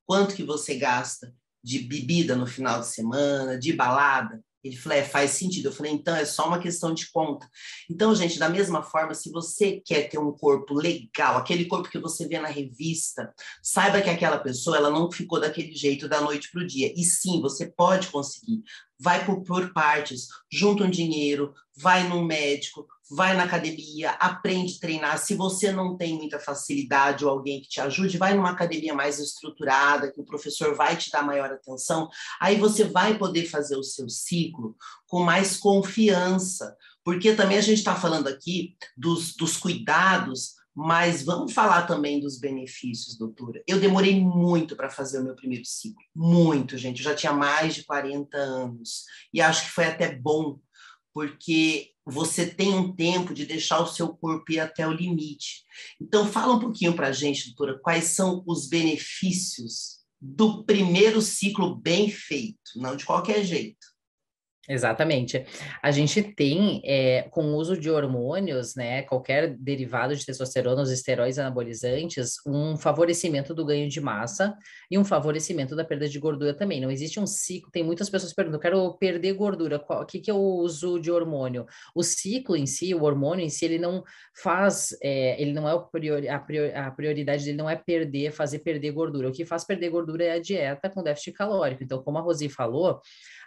[0.05, 1.33] Quanto que você gasta?
[1.63, 4.41] De bebida no final de semana, de balada?
[4.63, 5.67] Ele falou, é, faz sentido.
[5.67, 7.47] Eu falei, então é só uma questão de conta.
[7.89, 11.99] Então, gente, da mesma forma, se você quer ter um corpo legal, aquele corpo que
[11.99, 16.49] você vê na revista, saiba que aquela pessoa ela não ficou daquele jeito da noite
[16.51, 16.93] para o dia.
[16.95, 18.61] E sim, você pode conseguir.
[19.01, 24.79] Vai por, por partes, junta um dinheiro, vai num médico, vai na academia, aprende a
[24.79, 25.17] treinar.
[25.17, 29.19] Se você não tem muita facilidade ou alguém que te ajude, vai numa academia mais
[29.19, 32.09] estruturada, que o professor vai te dar maior atenção.
[32.39, 34.75] Aí você vai poder fazer o seu ciclo
[35.07, 41.53] com mais confiança, porque também a gente está falando aqui dos, dos cuidados mas vamos
[41.53, 43.61] falar também dos benefícios, doutora.
[43.67, 46.99] Eu demorei muito para fazer o meu primeiro ciclo, muito, gente.
[46.99, 49.03] Eu já tinha mais de 40 anos
[49.33, 50.59] e acho que foi até bom,
[51.13, 55.63] porque você tem um tempo de deixar o seu corpo ir até o limite.
[55.99, 61.75] Então, fala um pouquinho para a gente, doutora, quais são os benefícios do primeiro ciclo
[61.75, 63.90] bem feito, não de qualquer jeito.
[64.71, 65.45] Exatamente.
[65.83, 70.89] A gente tem, é, com o uso de hormônios, né, qualquer derivado de testosterona, os
[70.89, 74.55] esteróides anabolizantes, um favorecimento do ganho de massa
[74.89, 76.79] e um favorecimento da perda de gordura também.
[76.79, 80.31] Não existe um ciclo, tem muitas pessoas perguntando, eu quero perder gordura, o que, que
[80.31, 81.65] é o uso de hormônio?
[81.93, 84.01] O ciclo em si, o hormônio em si, ele não
[84.41, 88.59] faz, é, ele não é priori, a, priori, a prioridade dele não é perder, fazer
[88.59, 89.27] perder gordura.
[89.27, 91.83] O que faz perder gordura é a dieta com déficit calórico.
[91.83, 93.01] Então, como a Rosi falou,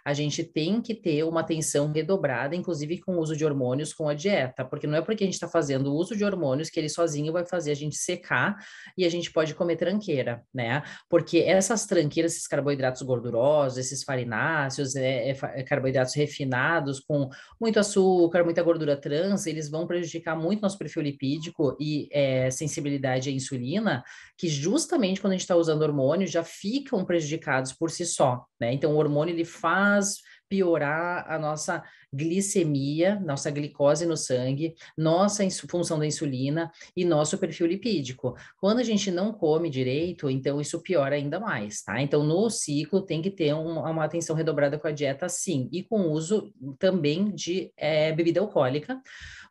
[0.05, 4.07] a gente tem que ter uma atenção redobrada, inclusive com o uso de hormônios com
[4.07, 6.79] a dieta, porque não é porque a gente está fazendo o uso de hormônios que
[6.79, 8.55] ele sozinho vai fazer a gente secar
[8.95, 10.83] e a gente pode comer tranqueira, né?
[11.09, 17.27] Porque essas tranqueiras, esses carboidratos gordurosos, esses farináceos, é, é, é, carboidratos refinados com
[17.59, 23.29] muito açúcar, muita gordura trans, eles vão prejudicar muito nosso perfil lipídico e é, sensibilidade
[23.29, 24.03] à insulina,
[24.37, 28.71] que justamente quando a gente está usando hormônio já ficam prejudicados por si só, né?
[28.71, 35.43] Então o hormônio ele faz faz piorar a nossa glicemia, nossa glicose no sangue, nossa
[35.67, 38.35] função da insulina e nosso perfil lipídico.
[38.57, 41.99] Quando a gente não come direito, então isso piora ainda mais, tá?
[41.99, 45.83] Então no ciclo tem que ter um, uma atenção redobrada com a dieta, sim, e
[45.83, 49.01] com o uso também de é, bebida alcoólica,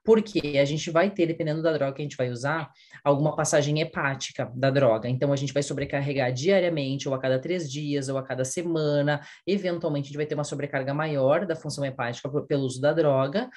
[0.04, 2.70] porque a gente vai ter, dependendo da droga que a gente vai usar,
[3.02, 5.08] alguma passagem hepática da droga.
[5.08, 9.20] Então, a gente vai sobrecarregar diariamente, ou a cada três dias, ou a cada semana.
[9.46, 13.48] Eventualmente, a gente vai ter uma sobrecarga maior da função hepática pelo uso da droga.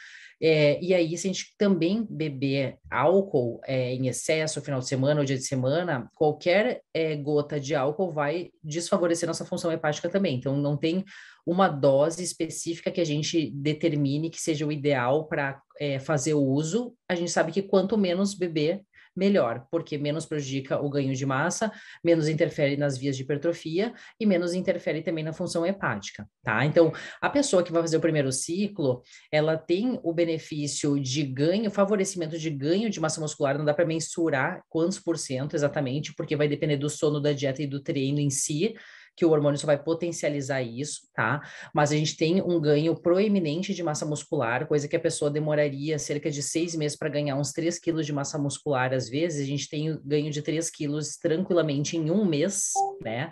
[0.41, 5.19] É, e aí, se a gente também beber álcool é, em excesso, final de semana
[5.19, 10.37] ou dia de semana, qualquer é, gota de álcool vai desfavorecer nossa função hepática também.
[10.37, 11.03] Então, não tem
[11.47, 16.43] uma dose específica que a gente determine que seja o ideal para é, fazer o
[16.43, 16.93] uso.
[17.07, 18.81] A gente sabe que quanto menos beber,
[19.15, 21.71] melhor, porque menos prejudica o ganho de massa,
[22.03, 26.63] menos interfere nas vias de hipertrofia e menos interfere também na função hepática, tá?
[26.65, 31.71] Então, a pessoa que vai fazer o primeiro ciclo, ela tem o benefício de ganho,
[31.71, 36.35] favorecimento de ganho de massa muscular, não dá para mensurar quantos por cento exatamente, porque
[36.35, 38.75] vai depender do sono, da dieta e do treino em si,
[39.17, 41.41] que o hormônio só vai potencializar isso, tá?
[41.73, 45.97] Mas a gente tem um ganho proeminente de massa muscular, coisa que a pessoa demoraria
[45.97, 49.45] cerca de seis meses para ganhar uns 3 quilos de massa muscular, às vezes, a
[49.45, 53.31] gente tem o ganho de 3 quilos tranquilamente em um mês, né?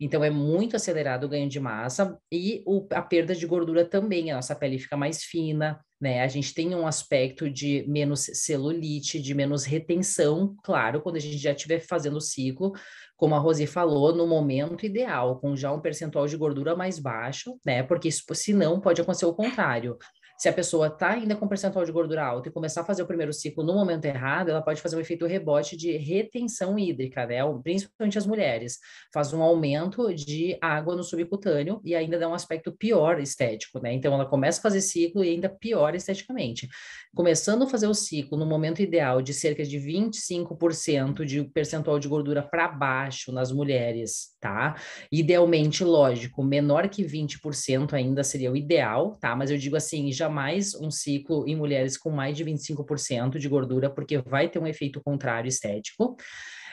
[0.00, 4.30] Então é muito acelerado o ganho de massa e o, a perda de gordura também.
[4.30, 6.22] A nossa pele fica mais fina, né?
[6.22, 11.38] A gente tem um aspecto de menos celulite, de menos retenção, claro, quando a gente
[11.38, 12.72] já estiver fazendo o ciclo,
[13.16, 17.58] como a Rosi falou, no momento ideal, com já um percentual de gordura mais baixo,
[17.64, 17.82] né?
[17.82, 19.96] Porque senão pode acontecer o contrário.
[20.38, 23.06] Se a pessoa está ainda com percentual de gordura alto e começar a fazer o
[23.06, 27.38] primeiro ciclo no momento errado, ela pode fazer um efeito rebote de retenção hídrica, né?
[27.62, 28.78] Principalmente as mulheres.
[29.14, 33.94] Faz um aumento de água no subcutâneo e ainda dá um aspecto pior estético, né?
[33.94, 36.68] Então ela começa a fazer ciclo e ainda piora esteticamente.
[37.14, 42.08] Começando a fazer o ciclo no momento ideal de cerca de 25% de percentual de
[42.08, 44.76] gordura para baixo nas mulheres, tá?
[45.10, 49.34] Idealmente, lógico, menor que 20% ainda seria o ideal, tá?
[49.34, 53.48] Mas eu digo assim, já jamais um ciclo em mulheres com mais de 25% de
[53.48, 56.16] gordura, porque vai ter um efeito contrário estético.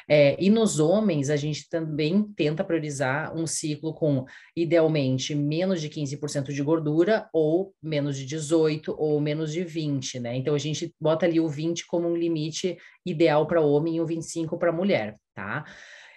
[0.09, 5.87] É, e nos homens, a gente também tenta priorizar um ciclo com, idealmente, menos de
[5.87, 10.35] 15% de gordura, ou menos de 18%, ou menos de 20%, né?
[10.35, 14.05] Então, a gente bota ali o 20% como um limite ideal para homem e o
[14.05, 15.63] 25% para mulher, tá?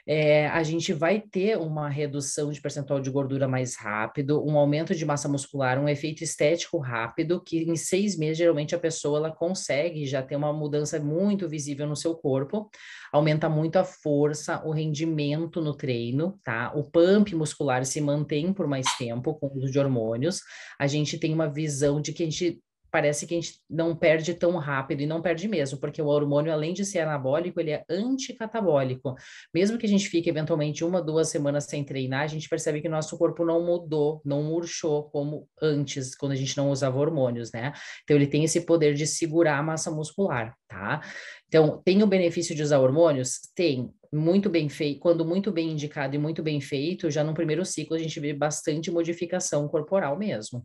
[0.07, 4.95] É, a gente vai ter uma redução de percentual de gordura mais rápido, um aumento
[4.95, 9.33] de massa muscular, um efeito estético rápido, que em seis meses, geralmente, a pessoa ela
[9.35, 12.71] consegue já ter uma mudança muito visível no seu corpo,
[13.13, 16.73] aumenta muito a força, o rendimento no treino, tá?
[16.77, 20.41] O pump muscular se mantém por mais tempo com o uso de hormônios.
[20.79, 22.61] A gente tem uma visão de que a gente
[22.97, 26.51] parece que a gente não perde tão rápido e não perde mesmo, porque o hormônio,
[26.51, 29.15] além de ser anabólico, ele é anticatabólico.
[29.53, 32.89] Mesmo que a gente fique eventualmente uma, duas semanas sem treinar, a gente percebe que
[32.89, 37.75] nosso corpo não mudou, não murchou como antes, quando a gente não usava hormônios, né?
[38.03, 41.03] Então ele tem esse poder de segurar a massa muscular, tá?
[41.49, 43.41] Então, tem o benefício de usar hormônios?
[43.55, 43.93] Tem.
[44.11, 47.95] Muito bem feito, quando muito bem indicado e muito bem feito, já no primeiro ciclo
[47.95, 50.65] a gente vê bastante modificação corporal mesmo.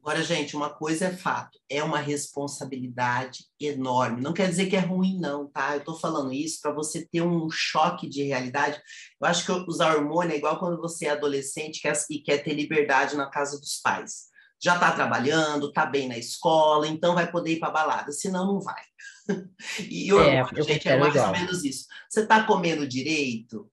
[0.00, 4.22] Agora, gente, uma coisa é fato, é uma responsabilidade enorme.
[4.22, 5.74] Não quer dizer que é ruim, não, tá?
[5.74, 8.80] Eu estou falando isso para você ter um choque de realidade.
[9.20, 13.16] Eu acho que usar hormônio é igual quando você é adolescente e quer ter liberdade
[13.16, 14.28] na casa dos pais.
[14.60, 18.60] Já está trabalhando, está bem na escola, então vai poder ir para balada, senão não
[18.60, 18.82] vai.
[19.88, 21.32] e o é, hormônio, gente, é mais legal.
[21.32, 21.86] ou menos isso.
[22.08, 23.70] Você está comendo direito?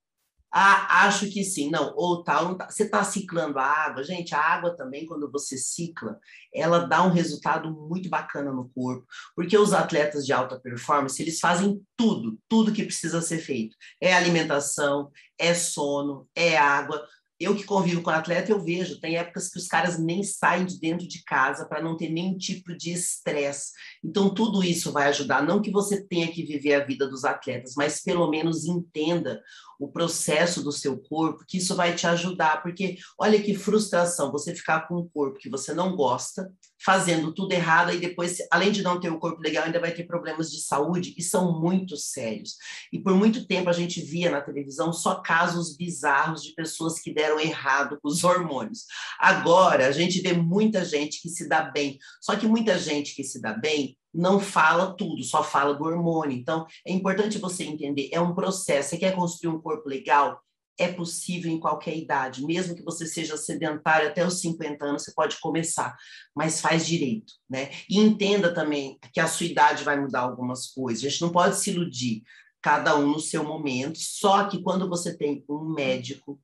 [0.58, 4.40] Ah, acho que sim, não, ou tal, tá, você está ciclando a água, gente, a
[4.40, 6.18] água também, quando você cicla,
[6.54, 11.42] ela dá um resultado muito bacana no corpo, porque os atletas de alta performance, eles
[11.42, 17.06] fazem tudo, tudo que precisa ser feito, é alimentação, é sono, é água,
[17.38, 20.80] eu que convivo com atleta, eu vejo, tem épocas que os caras nem saem de
[20.80, 23.74] dentro de casa para não ter nenhum tipo de estresse.
[24.04, 25.44] Então, tudo isso vai ajudar.
[25.44, 29.42] Não que você tenha que viver a vida dos atletas, mas pelo menos entenda
[29.80, 32.62] o processo do seu corpo, que isso vai te ajudar.
[32.62, 36.52] Porque olha que frustração você ficar com um corpo que você não gosta,
[36.84, 40.04] fazendo tudo errado, e depois, além de não ter o corpo legal, ainda vai ter
[40.04, 42.56] problemas de saúde, e são muito sérios.
[42.92, 47.14] E por muito tempo a gente via na televisão só casos bizarros de pessoas que
[47.14, 48.86] deram errado com os hormônios.
[49.20, 53.24] Agora, a gente vê muita gente que se dá bem, só que muita gente que
[53.24, 56.38] se dá bem não fala tudo, só fala do hormônio.
[56.38, 58.90] Então, é importante você entender, é um processo.
[58.90, 60.42] Você quer construir um corpo legal?
[60.78, 65.14] é possível em qualquer idade, mesmo que você seja sedentário até os 50 anos, você
[65.14, 65.96] pode começar,
[66.36, 67.70] mas faz direito, né?
[67.90, 71.06] E entenda também que a sua idade vai mudar algumas coisas.
[71.06, 72.24] A gente não pode se iludir,
[72.62, 76.40] cada um no seu momento, só que quando você tem um médico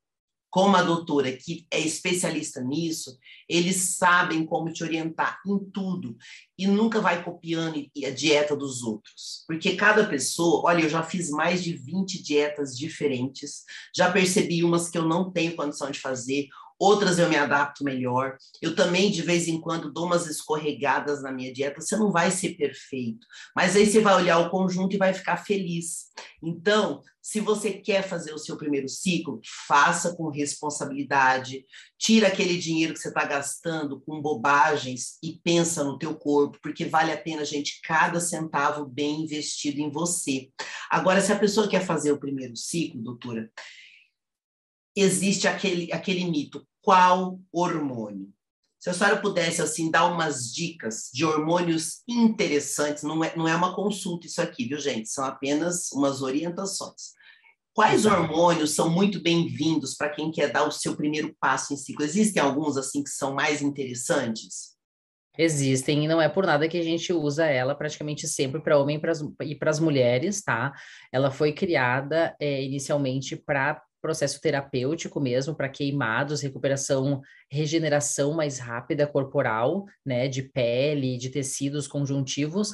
[0.52, 6.18] como a doutora, que é especialista nisso, eles sabem como te orientar em tudo
[6.58, 9.46] e nunca vai copiando a dieta dos outros.
[9.48, 13.64] Porque cada pessoa, olha, eu já fiz mais de 20 dietas diferentes,
[13.96, 16.50] já percebi umas que eu não tenho condição de fazer,
[16.82, 18.36] outras eu me adapto melhor.
[18.60, 21.80] Eu também, de vez em quando, dou umas escorregadas na minha dieta.
[21.80, 25.38] Você não vai ser perfeito, mas aí você vai olhar o conjunto e vai ficar
[25.38, 26.08] feliz.
[26.42, 31.64] Então, se você quer fazer o seu primeiro ciclo, faça com responsabilidade,
[32.00, 36.86] tira aquele dinheiro que você está gastando com bobagens e pensa no teu corpo, porque
[36.86, 40.50] vale a pena, gente, cada centavo bem investido em você.
[40.90, 43.52] Agora, se a pessoa quer fazer o primeiro ciclo, doutora,
[44.96, 48.30] existe aquele, aquele mito, qual hormônio?
[48.80, 53.56] Se a senhora pudesse assim dar umas dicas de hormônios interessantes, não é, não é
[53.56, 55.08] uma consulta isso aqui, viu, gente?
[55.08, 57.12] São apenas umas orientações.
[57.74, 58.24] Quais Exato.
[58.24, 62.04] hormônios são muito bem-vindos para quem quer dar o seu primeiro passo em ciclo?
[62.04, 64.72] Existem alguns assim que são mais interessantes?
[65.38, 69.00] Existem, e não é por nada que a gente usa ela praticamente sempre para homem
[69.42, 70.74] e para as mulheres, tá?
[71.12, 79.06] Ela foi criada é, inicialmente para processo terapêutico mesmo para queimados, recuperação, regeneração mais rápida
[79.06, 82.74] corporal, né, de pele, de tecidos conjuntivos,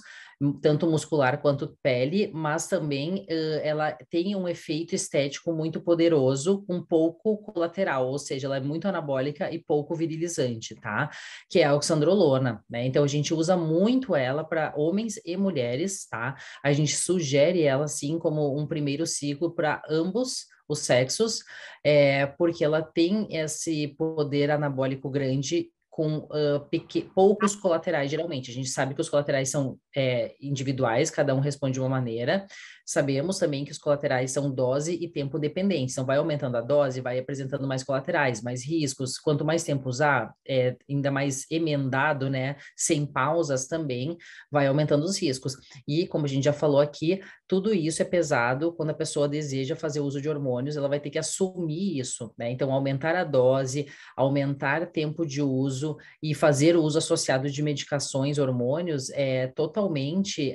[0.61, 6.81] tanto muscular quanto pele, mas também uh, ela tem um efeito estético muito poderoso, um
[6.81, 11.09] pouco colateral, ou seja, ela é muito anabólica e pouco virilizante, tá?
[11.49, 12.85] Que é a oxandrolona, né?
[12.85, 16.35] Então a gente usa muito ela para homens e mulheres, tá?
[16.63, 21.43] A gente sugere ela assim como um primeiro ciclo para ambos os sexos,
[21.84, 28.51] é, porque ela tem esse poder anabólico grande com uh, poucos colaterais, geralmente.
[28.51, 32.45] A gente sabe que os colaterais são é, individuais, cada um responde de uma maneira.
[32.86, 35.95] Sabemos também que os colaterais são dose e tempo dependentes.
[35.95, 39.17] Então, vai aumentando a dose, vai apresentando mais colaterais, mais riscos.
[39.17, 42.57] Quanto mais tempo usar, é, ainda mais emendado, né?
[42.75, 44.15] Sem pausas também,
[44.51, 45.57] vai aumentando os riscos.
[45.88, 49.75] E, como a gente já falou aqui, tudo isso é pesado quando a pessoa deseja
[49.75, 52.51] fazer uso de hormônios, ela vai ter que assumir isso, né?
[52.51, 58.38] Então, aumentar a dose, aumentar tempo de uso e fazer o uso associado de medicações,
[58.38, 59.87] hormônios, é totalmente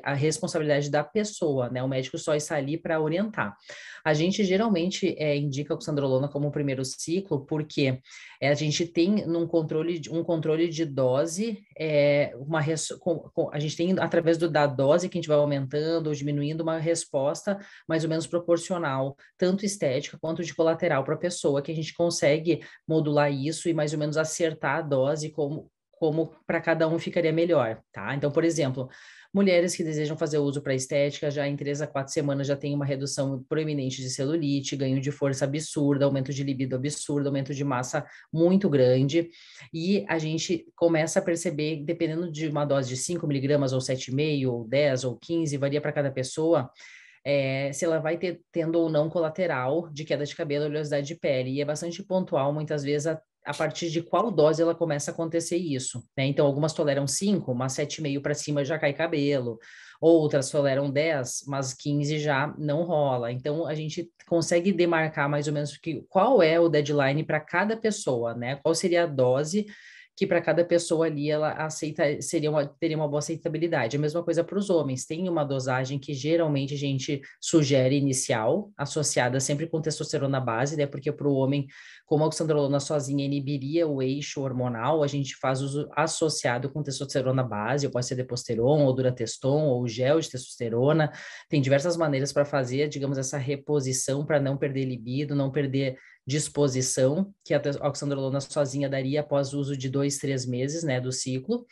[0.03, 1.83] a responsabilidade da pessoa, né?
[1.83, 3.57] O médico só está ali para orientar.
[4.05, 8.01] A gente geralmente é, indica a oxandrolona como o primeiro ciclo, porque
[8.41, 12.63] é, a gente tem num controle, um controle de dose, é, uma
[13.01, 16.15] com, com, a gente tem através do, da dose que a gente vai aumentando ou
[16.15, 17.59] diminuindo uma resposta
[17.89, 21.95] mais ou menos proporcional, tanto estética quanto de colateral para a pessoa, que a gente
[21.95, 25.71] consegue modular isso e mais ou menos acertar a dose como
[26.03, 28.13] como para cada um ficaria melhor, tá?
[28.17, 28.89] Então, por exemplo,
[29.33, 32.75] mulheres que desejam fazer uso para estética, já em três a quatro semanas já tem
[32.75, 37.65] uma redução proeminente de celulite, ganho de força absurda, aumento de libido absurdo, aumento de
[37.65, 39.31] massa muito grande,
[39.73, 44.51] e a gente começa a perceber, dependendo de uma dose de 5 miligramas, ou 7,5,
[44.51, 46.71] ou 10, ou 15, varia para cada pessoa,
[47.25, 51.15] é, se ela vai ter, tendo ou não colateral de queda de cabelo, oleosidade de
[51.15, 51.53] pele.
[51.53, 55.15] E é bastante pontual, muitas vezes, a, a partir de qual dose ela começa a
[55.15, 56.03] acontecer isso.
[56.17, 56.27] Né?
[56.27, 59.59] Então, algumas toleram 5, mas 7,5 para cima já cai cabelo.
[60.01, 63.31] Outras toleram 10, mas 15 já não rola.
[63.31, 67.77] Então, a gente consegue demarcar mais ou menos que, qual é o deadline para cada
[67.77, 68.57] pessoa, né?
[68.57, 69.67] Qual seria a dose
[70.17, 73.97] que para cada pessoa ali ela aceita seria uma, teria uma boa aceitabilidade.
[73.97, 78.71] A mesma coisa para os homens, tem uma dosagem que geralmente a gente sugere inicial,
[78.77, 80.87] associada sempre com testosterona base, né?
[80.87, 81.67] Porque para o homem,
[82.05, 87.43] como a oxandrolona sozinha inibiria o eixo hormonal, a gente faz uso associado com testosterona
[87.43, 91.11] base, ou pode ser deposteron, ou durateston, ou gel de testosterona.
[91.49, 95.97] Tem diversas maneiras para fazer, digamos, essa reposição para não perder libido, não perder
[96.27, 101.13] disposição que a oxandrolona sozinha daria após o uso de dois, três meses, né, do
[101.13, 101.67] ciclo.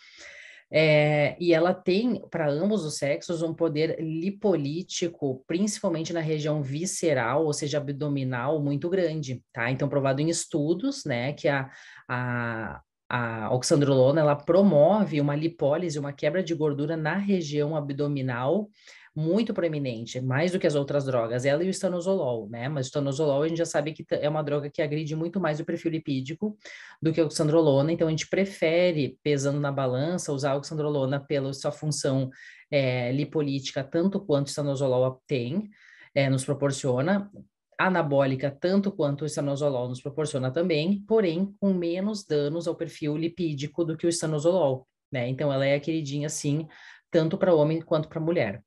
[0.73, 7.45] É, e ela tem, para ambos os sexos, um poder lipolítico, principalmente na região visceral,
[7.45, 9.69] ou seja, abdominal, muito grande, tá?
[9.69, 11.69] Então, provado em estudos, né, que a,
[12.09, 18.71] a, a oxandrolona, ela promove uma lipólise, uma quebra de gordura na região abdominal,
[19.15, 22.69] muito proeminente, mais do que as outras drogas, ela e o estanozolol, né?
[22.69, 25.59] Mas o estanozolol a gente já sabe que é uma droga que agride muito mais
[25.59, 26.57] o perfil lipídico
[27.03, 31.53] do que a oxandrolona, então a gente prefere, pesando na balança, usar a oxandrolona pela
[31.53, 32.31] sua função
[32.71, 35.69] é, lipolítica, tanto quanto o estanozolol tem,
[36.15, 37.31] é, nos proporciona,
[37.77, 43.85] anabólica tanto quanto o estanozolol nos proporciona também, porém com menos danos ao perfil lipídico
[43.85, 45.29] do que o estanozolol, né?
[45.29, 46.69] Então ela é a queridinha sim,
[47.11, 48.63] tanto para homem quanto para mulher.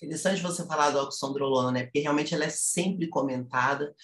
[0.00, 1.84] Interessante você falar do oxandrolona, né?
[1.84, 3.94] Porque realmente ela é sempre comentada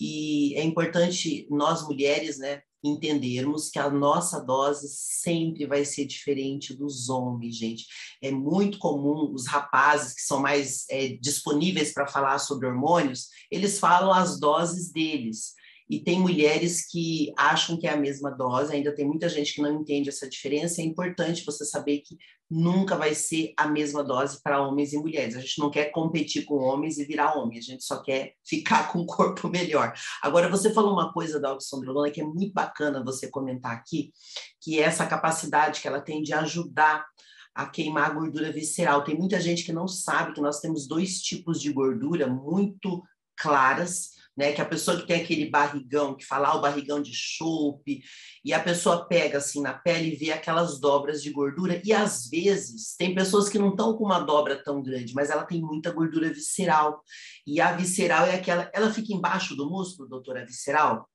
[0.00, 6.74] e é importante nós mulheres, né, entendermos que a nossa dose sempre vai ser diferente
[6.74, 7.86] dos homens, gente.
[8.20, 13.78] É muito comum os rapazes que são mais é, disponíveis para falar sobre hormônios, eles
[13.78, 15.54] falam as doses deles
[15.94, 19.62] e tem mulheres que acham que é a mesma dose, ainda tem muita gente que
[19.62, 20.80] não entende essa diferença.
[20.80, 22.18] É importante você saber que
[22.50, 25.36] nunca vai ser a mesma dose para homens e mulheres.
[25.36, 28.90] A gente não quer competir com homens e virar homem, a gente só quer ficar
[28.90, 29.94] com um corpo melhor.
[30.20, 34.12] Agora, você falou uma coisa da oxandrolona que é muito bacana você comentar aqui,
[34.60, 37.06] que é essa capacidade que ela tem de ajudar
[37.54, 39.04] a queimar a gordura visceral.
[39.04, 43.00] Tem muita gente que não sabe que nós temos dois tipos de gordura muito
[43.36, 44.52] claras né?
[44.52, 48.02] Que a pessoa que tem aquele barrigão, que fala ah, o barrigão de chope,
[48.44, 52.28] e a pessoa pega assim na pele e vê aquelas dobras de gordura, e às
[52.28, 55.90] vezes tem pessoas que não estão com uma dobra tão grande, mas ela tem muita
[55.92, 57.02] gordura visceral.
[57.46, 61.08] E a visceral é aquela, ela fica embaixo do músculo, doutora, visceral?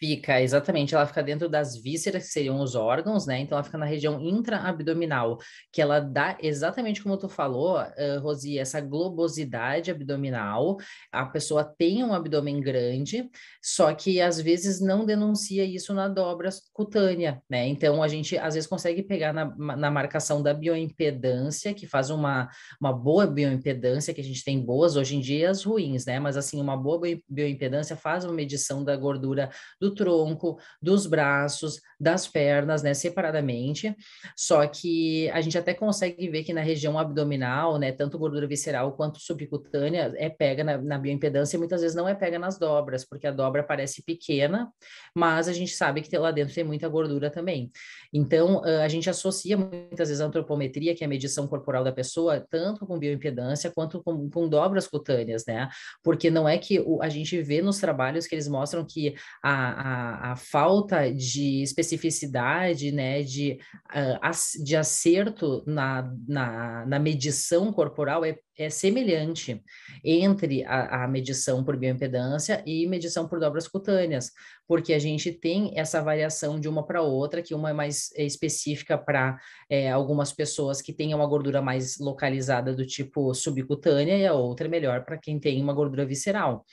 [0.00, 3.38] Fica, exatamente, ela fica dentro das vísceras, que seriam os órgãos, né?
[3.40, 5.36] Então ela fica na região intraabdominal,
[5.70, 10.78] que ela dá exatamente como tu falou, uh, Rosi, essa globosidade abdominal.
[11.12, 13.28] A pessoa tem um abdômen grande,
[13.62, 17.68] só que às vezes não denuncia isso na dobra cutânea, né?
[17.68, 22.48] Então a gente às vezes consegue pegar na, na marcação da bioimpedância, que faz uma,
[22.80, 26.18] uma boa bioimpedância, que a gente tem boas hoje em dia, as ruins, né?
[26.18, 26.98] Mas assim, uma boa
[27.28, 33.94] bioimpedância faz uma medição da gordura do tronco, dos braços, das pernas, né, separadamente.
[34.36, 38.92] Só que a gente até consegue ver que na região abdominal, né, tanto gordura visceral
[38.92, 43.04] quanto subcutânea é pega na, na bioimpedância e muitas vezes não é pega nas dobras,
[43.04, 44.72] porque a dobra parece pequena,
[45.14, 47.70] mas a gente sabe que lá dentro tem muita gordura também.
[48.12, 52.44] Então, a gente associa muitas vezes a antropometria, que é a medição corporal da pessoa,
[52.50, 55.68] tanto com bioimpedância quanto com, com dobras cutâneas, né?
[56.02, 59.79] Porque não é que o, a gente vê nos trabalhos que eles mostram que a,
[59.82, 63.58] a, a falta de especificidade, né, de,
[63.88, 69.62] uh, de acerto na, na, na medição corporal é, é semelhante
[70.04, 74.30] entre a, a, medição por bioimpedância e medição por dobras cutâneas,
[74.68, 78.98] porque a gente tem essa variação de uma para outra, que uma é mais específica
[78.98, 79.38] para
[79.70, 84.66] é, algumas pessoas que têm uma gordura mais localizada do tipo subcutânea e a outra
[84.66, 86.66] é melhor para quem tem uma gordura visceral.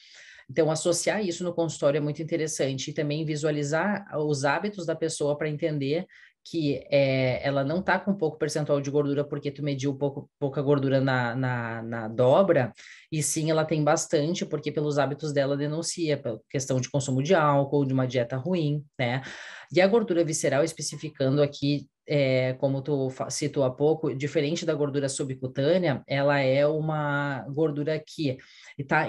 [0.49, 5.37] Então, associar isso no consultório é muito interessante e também visualizar os hábitos da pessoa
[5.37, 6.07] para entender
[6.49, 10.61] que é, ela não tá com pouco percentual de gordura porque tu mediu pouco, pouca
[10.61, 12.71] gordura na, na, na, dobra,
[13.11, 17.35] e sim ela tem bastante porque pelos hábitos dela denuncia, pela questão de consumo de
[17.35, 19.21] álcool, de uma dieta ruim, né?
[19.73, 25.09] E a gordura visceral, especificando aqui, é, como tu citou há pouco, diferente da gordura
[25.09, 28.37] subcutânea, ela é uma gordura que
[28.83, 29.07] está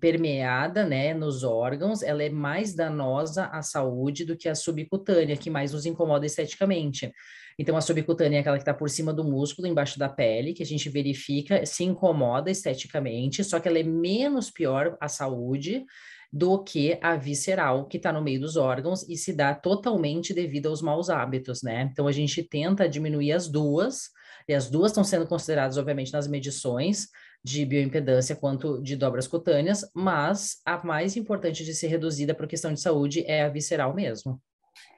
[0.00, 5.50] permeada né, nos órgãos, ela é mais danosa à saúde do que a subcutânea, que
[5.50, 7.12] mais nos incomoda esteticamente.
[7.58, 10.62] Então, a subcutânea é aquela que está por cima do músculo, embaixo da pele, que
[10.62, 15.84] a gente verifica, se incomoda esteticamente, só que ela é menos pior à saúde
[16.32, 20.68] do que a visceral, que está no meio dos órgãos e se dá totalmente devido
[20.68, 21.88] aos maus hábitos, né?
[21.92, 24.10] Então a gente tenta diminuir as duas,
[24.48, 27.08] e as duas estão sendo consideradas, obviamente, nas medições
[27.44, 32.72] de bioimpedância quanto de dobras cutâneas, mas a mais importante de ser reduzida por questão
[32.72, 34.40] de saúde é a visceral mesmo.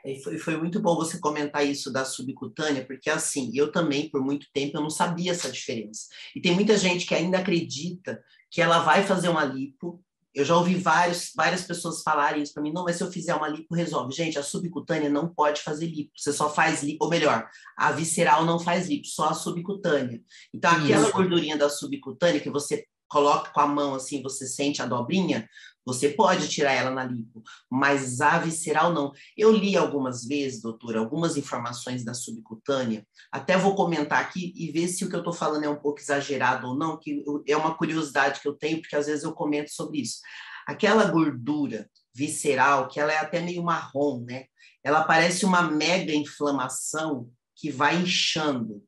[0.04, 4.24] E foi, foi muito bom você comentar isso da subcutânea, porque assim, eu também, por
[4.24, 6.06] muito tempo, eu não sabia essa diferença.
[6.34, 10.00] E tem muita gente que ainda acredita que ela vai fazer uma lipo
[10.36, 12.70] eu já ouvi vários, várias pessoas falarem isso para mim.
[12.70, 14.14] Não, mas se eu fizer uma lipo, resolve.
[14.14, 16.12] Gente, a subcutânea não pode fazer lipo.
[16.14, 20.20] Você só faz lipo, ou melhor, a visceral não faz lipo, só a subcutânea.
[20.52, 21.12] Então, aquela isso.
[21.12, 25.48] gordurinha da subcutânea que você coloca com a mão assim, você sente a dobrinha,
[25.86, 29.12] você pode tirar ela na lipo, mas a visceral não.
[29.36, 34.88] Eu li algumas vezes, doutora, algumas informações da subcutânea, até vou comentar aqui e ver
[34.88, 37.76] se o que eu estou falando é um pouco exagerado ou não, que é uma
[37.76, 40.18] curiosidade que eu tenho, porque às vezes eu comento sobre isso.
[40.66, 44.46] Aquela gordura visceral, que ela é até meio marrom, né?
[44.82, 48.82] Ela parece uma mega inflamação que vai inchando.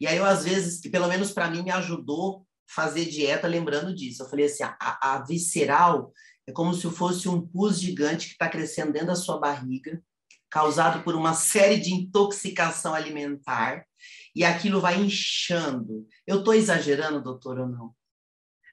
[0.00, 3.94] E aí eu, às vezes, que pelo menos para mim me ajudou fazer dieta lembrando
[3.94, 4.22] disso.
[4.22, 4.76] Eu falei assim, a,
[5.14, 6.12] a visceral
[6.48, 10.02] é como se fosse um pus gigante que está crescendo dentro da sua barriga,
[10.50, 13.84] causado por uma série de intoxicação alimentar,
[14.34, 16.06] e aquilo vai inchando.
[16.26, 17.94] Eu estou exagerando, doutor, ou não?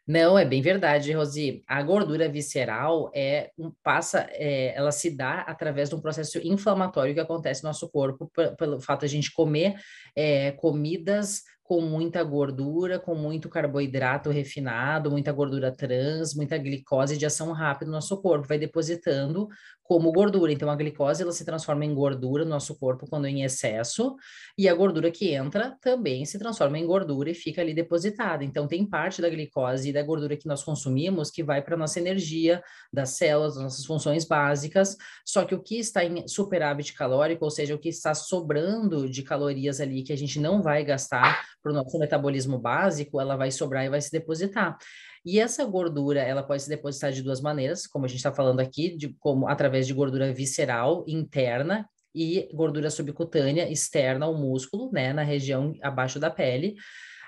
[0.08, 1.64] Não, é bem verdade, Rosi.
[1.68, 7.14] A gordura visceral é um, passa, é, ela se dá através de um processo inflamatório
[7.14, 9.76] que acontece no nosso corpo pelo fato de a gente comer
[10.16, 17.26] é, comidas com muita gordura, com muito carboidrato refinado, muita gordura trans, muita glicose de
[17.26, 19.48] ação rápida no nosso corpo, vai depositando
[19.86, 20.52] como gordura.
[20.52, 24.16] Então, a glicose ela se transforma em gordura no nosso corpo quando em excesso,
[24.58, 28.44] e a gordura que entra também se transforma em gordura e fica ali depositada.
[28.44, 32.00] Então, tem parte da glicose e da gordura que nós consumimos que vai para nossa
[32.00, 37.46] energia, das células, das nossas funções básicas, só que o que está em superávit calórico,
[37.46, 41.46] ou seja, o que está sobrando de calorias ali que a gente não vai gastar
[41.62, 44.78] para o nosso metabolismo básico, ela vai sobrar e vai se depositar.
[45.26, 48.60] E essa gordura, ela pode se depositar de duas maneiras, como a gente está falando
[48.60, 55.12] aqui, de como através de gordura visceral interna e gordura subcutânea externa ao músculo, né,
[55.12, 56.76] na região abaixo da pele.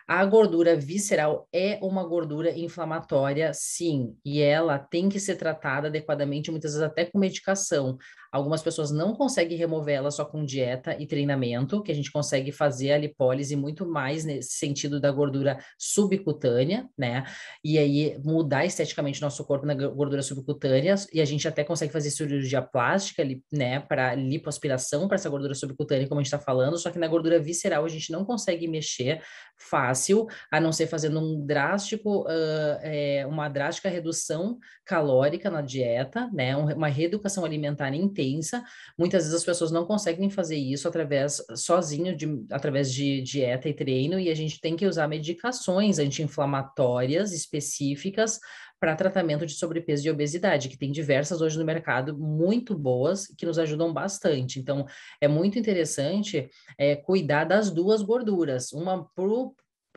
[0.07, 6.49] A gordura visceral é uma gordura inflamatória, sim, e ela tem que ser tratada adequadamente,
[6.49, 7.97] muitas vezes até com medicação.
[8.31, 12.53] Algumas pessoas não conseguem remover ela só com dieta e treinamento, que a gente consegue
[12.53, 17.25] fazer a lipólise muito mais nesse sentido da gordura subcutânea, né?
[17.61, 22.11] E aí mudar esteticamente nosso corpo na gordura subcutânea, e a gente até consegue fazer
[22.11, 26.91] cirurgia plástica, né, para lipoaspiração para essa gordura subcutânea, como a gente está falando, só
[26.91, 29.21] que na gordura visceral a gente não consegue mexer
[29.57, 29.96] fácil,
[30.51, 36.55] a não ser fazendo um drástico, uh, é, uma drástica redução calórica na dieta, né?
[36.55, 38.63] Uma reeducação alimentar intensa.
[38.97, 43.73] Muitas vezes as pessoas não conseguem fazer isso através sozinho, de, através de dieta e
[43.73, 48.39] treino, e a gente tem que usar medicações anti-inflamatórias específicas
[48.79, 53.45] para tratamento de sobrepeso e obesidade, que tem diversas hoje no mercado muito boas que
[53.45, 54.59] nos ajudam bastante.
[54.59, 54.85] Então,
[55.19, 59.03] é muito interessante é, cuidar das duas gorduras, uma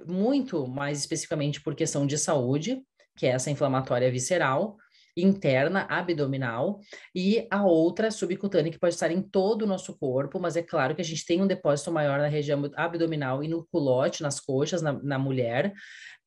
[0.06, 2.82] muito mais especificamente por questão de saúde,
[3.16, 4.76] que é essa inflamatória visceral,
[5.16, 6.80] interna, abdominal,
[7.14, 10.94] e a outra subcutânea, que pode estar em todo o nosso corpo, mas é claro
[10.94, 14.82] que a gente tem um depósito maior na região abdominal e no culote, nas coxas,
[14.82, 15.72] na, na mulher,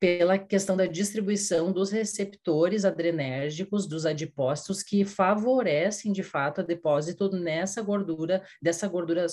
[0.04, 7.30] pela questão da distribuição dos receptores adrenérgicos dos adipócitos que favorecem de fato o depósito
[7.30, 9.24] nessa gordura, dessa gordura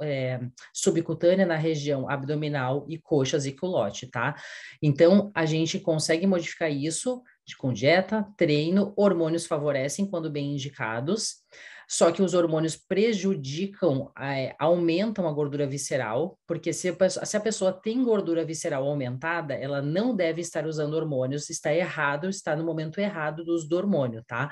[0.00, 0.38] é,
[0.72, 4.36] subcutânea na região abdominal e coxas e culote, tá?
[4.80, 7.20] Então, a gente consegue modificar isso
[7.58, 11.42] com dieta, treino, hormônios favorecem quando bem indicados.
[11.92, 17.36] Só que os hormônios prejudicam, é, aumentam a gordura visceral, porque se a, pessoa, se
[17.36, 22.56] a pessoa tem gordura visceral aumentada, ela não deve estar usando hormônios, está errado, está
[22.56, 24.48] no momento errado do uso do hormônio, tá?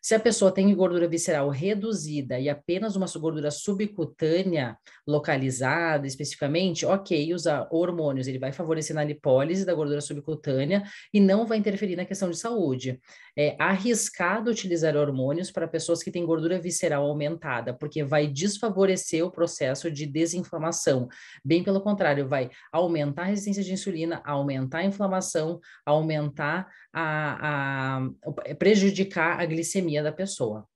[0.00, 7.34] Se a pessoa tem gordura visceral reduzida e apenas uma gordura subcutânea localizada especificamente, ok,
[7.34, 12.04] usar hormônios, ele vai favorecer na lipólise da gordura subcutânea e não vai interferir na
[12.04, 13.00] questão de saúde.
[13.36, 19.30] É arriscado utilizar hormônios para pessoas que têm gordura visceral aumentada, porque vai desfavorecer o
[19.30, 21.08] processo de desinflamação.
[21.44, 28.54] Bem pelo contrário, vai aumentar a resistência de insulina, aumentar a inflamação, aumentar a, a
[28.58, 30.66] prejudicar a glicemia da pessoa.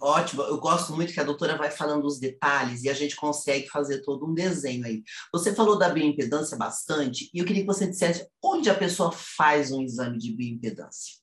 [0.00, 3.68] Ótimo, eu gosto muito que a doutora vai falando os detalhes e a gente consegue
[3.68, 5.02] fazer todo um desenho aí.
[5.32, 9.72] Você falou da bioimpedância bastante e eu queria que você dissesse onde a pessoa faz
[9.72, 11.21] um exame de bioimpedância.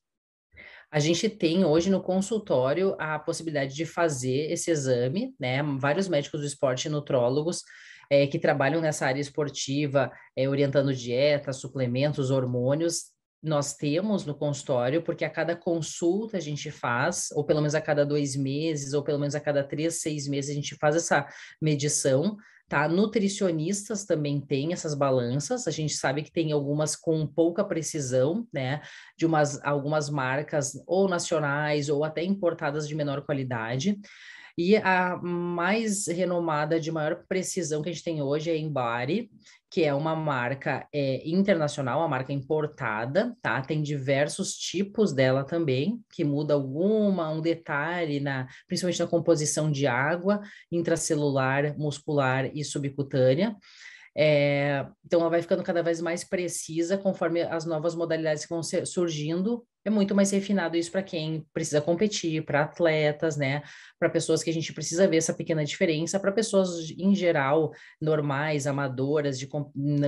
[0.90, 5.62] A gente tem hoje no consultório a possibilidade de fazer esse exame, né?
[5.78, 7.62] Vários médicos do esporte e nutrólogos
[8.10, 13.12] é, que trabalham nessa área esportiva, é, orientando dieta, suplementos, hormônios,
[13.42, 17.80] nós temos no consultório, porque a cada consulta a gente faz, ou pelo menos a
[17.80, 21.26] cada dois meses, ou pelo menos a cada três, seis meses, a gente faz essa
[21.60, 22.36] medição,
[22.70, 22.86] tá?
[22.88, 28.80] Nutricionistas também têm essas balanças, a gente sabe que tem algumas com pouca precisão, né?
[29.18, 33.98] De umas, algumas marcas ou nacionais ou até importadas de menor qualidade.
[34.56, 39.30] E a mais renomada, de maior precisão que a gente tem hoje é a Embari,
[39.70, 43.62] que é uma marca é, internacional, uma marca importada, tá?
[43.62, 49.86] Tem diversos tipos dela também, que muda alguma, um detalhe, na, principalmente na composição de
[49.86, 50.40] água
[50.72, 53.56] intracelular, muscular e subcutânea.
[54.16, 58.62] É, então, ela vai ficando cada vez mais precisa conforme as novas modalidades que vão
[58.62, 59.64] surgindo.
[59.84, 63.62] É muito mais refinado isso para quem precisa competir, para atletas, né?
[63.98, 68.66] Para pessoas que a gente precisa ver essa pequena diferença, para pessoas em geral, normais,
[68.66, 69.48] amadoras, de,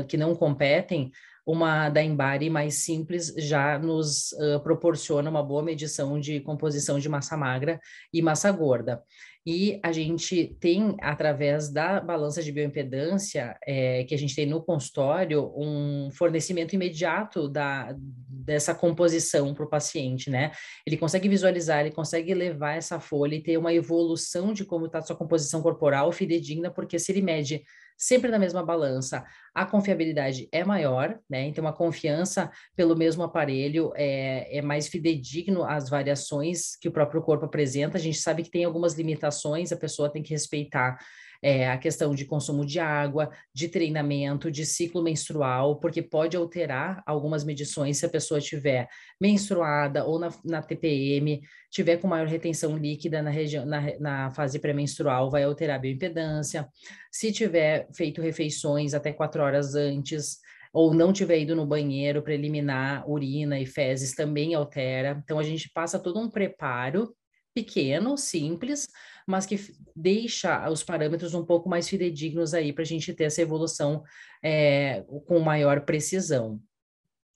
[0.09, 1.11] que não competem,
[1.47, 7.09] uma da Embari mais simples já nos uh, proporciona uma boa medição de composição de
[7.09, 7.81] massa magra
[8.13, 9.03] e massa gorda.
[9.45, 14.63] E a gente tem, através da balança de bioimpedância, é, que a gente tem no
[14.63, 20.53] consultório, um fornecimento imediato da, dessa composição para o paciente, né?
[20.87, 24.99] Ele consegue visualizar, ele consegue levar essa folha e ter uma evolução de como está
[24.99, 27.65] a sua composição corporal fidedigna, porque se ele mede
[27.97, 29.25] sempre na mesma balança,
[29.55, 31.47] a confiabilidade é maior, né?
[31.47, 37.23] Então, a confiança pelo mesmo aparelho é, é mais fidedigno às variações que o próprio
[37.23, 37.99] corpo apresenta.
[37.99, 40.99] A gente sabe que tem algumas limitações, a pessoa tem que respeitar
[41.43, 47.03] é, a questão de consumo de água, de treinamento, de ciclo menstrual, porque pode alterar
[47.05, 48.89] algumas medições se a pessoa tiver
[49.21, 54.61] menstruada ou na, na TPM, tiver com maior retenção líquida na, região, na, na fase
[54.61, 56.69] pré-menstrual, vai alterar a bioimpedância.
[57.11, 60.39] Se tiver feito refeições até quatro horas antes,
[60.73, 65.21] ou não tiver ido no banheiro para eliminar urina e fezes, também altera.
[65.23, 67.15] Então, a gente passa todo um preparo
[67.55, 68.89] pequeno, simples,
[69.33, 69.59] mas que
[69.97, 74.05] deixa os parâmetros um pouco mais fidedignos aí para a gente ter essa evolução
[74.45, 76.61] é, com maior precisão.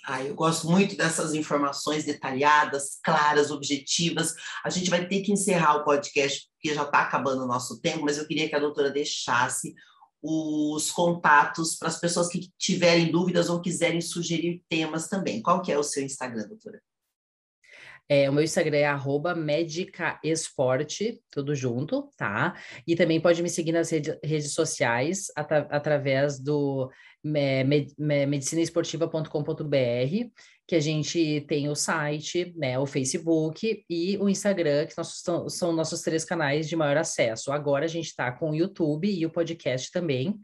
[0.05, 4.34] Ah, eu gosto muito dessas informações detalhadas, claras, objetivas.
[4.62, 8.05] A gente vai ter que encerrar o podcast, porque já está acabando o nosso tempo,
[8.05, 9.74] mas eu queria que a doutora deixasse
[10.22, 15.40] os contatos para as pessoas que tiverem dúvidas ou quiserem sugerir temas também.
[15.40, 16.80] Qual que é o seu Instagram, doutora?
[18.09, 22.54] É, o meu Instagram é arroba medicaesporte, tudo junto, tá?
[22.86, 26.88] E também pode me seguir nas rede, redes sociais at através do
[27.34, 30.30] é, med, medicinaesportiva.com.br,
[30.68, 35.72] que a gente tem o site, né, o Facebook e o Instagram, que são, são
[35.72, 37.50] nossos três canais de maior acesso.
[37.50, 40.38] Agora a gente está com o YouTube e o podcast também,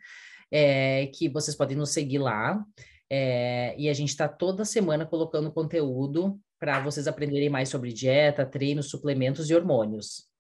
[0.51, 2.61] é, que vocês podem nos seguir lá.
[3.09, 8.47] É, e a gente está toda semana colocando conteúdo para vocês aprenderem mais sobre dieta,
[8.47, 10.32] treino, suplementos e hormônios.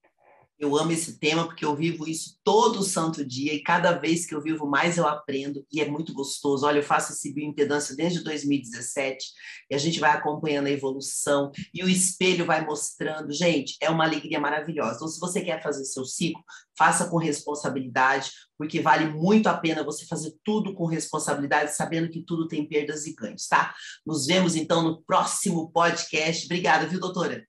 [0.62, 4.32] Eu amo esse tema porque eu vivo isso todo santo dia e cada vez que
[4.32, 6.64] eu vivo mais eu aprendo e é muito gostoso.
[6.64, 9.26] Olha, eu faço esse bioimpedância desde 2017
[9.68, 13.32] e a gente vai acompanhando a evolução e o espelho vai mostrando.
[13.32, 14.94] Gente, é uma alegria maravilhosa.
[14.94, 16.40] Então, se você quer fazer seu ciclo,
[16.78, 22.22] faça com responsabilidade, porque vale muito a pena você fazer tudo com responsabilidade, sabendo que
[22.22, 23.74] tudo tem perdas e ganhos, tá?
[24.06, 26.44] Nos vemos então no próximo podcast.
[26.44, 27.44] Obrigada, viu, doutora?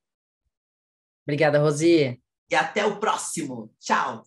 [1.28, 2.23] Obrigada, Rosi.
[2.50, 3.74] E até o próximo.
[3.80, 4.24] Tchau.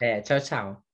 [0.00, 0.87] É, tchau, tchau.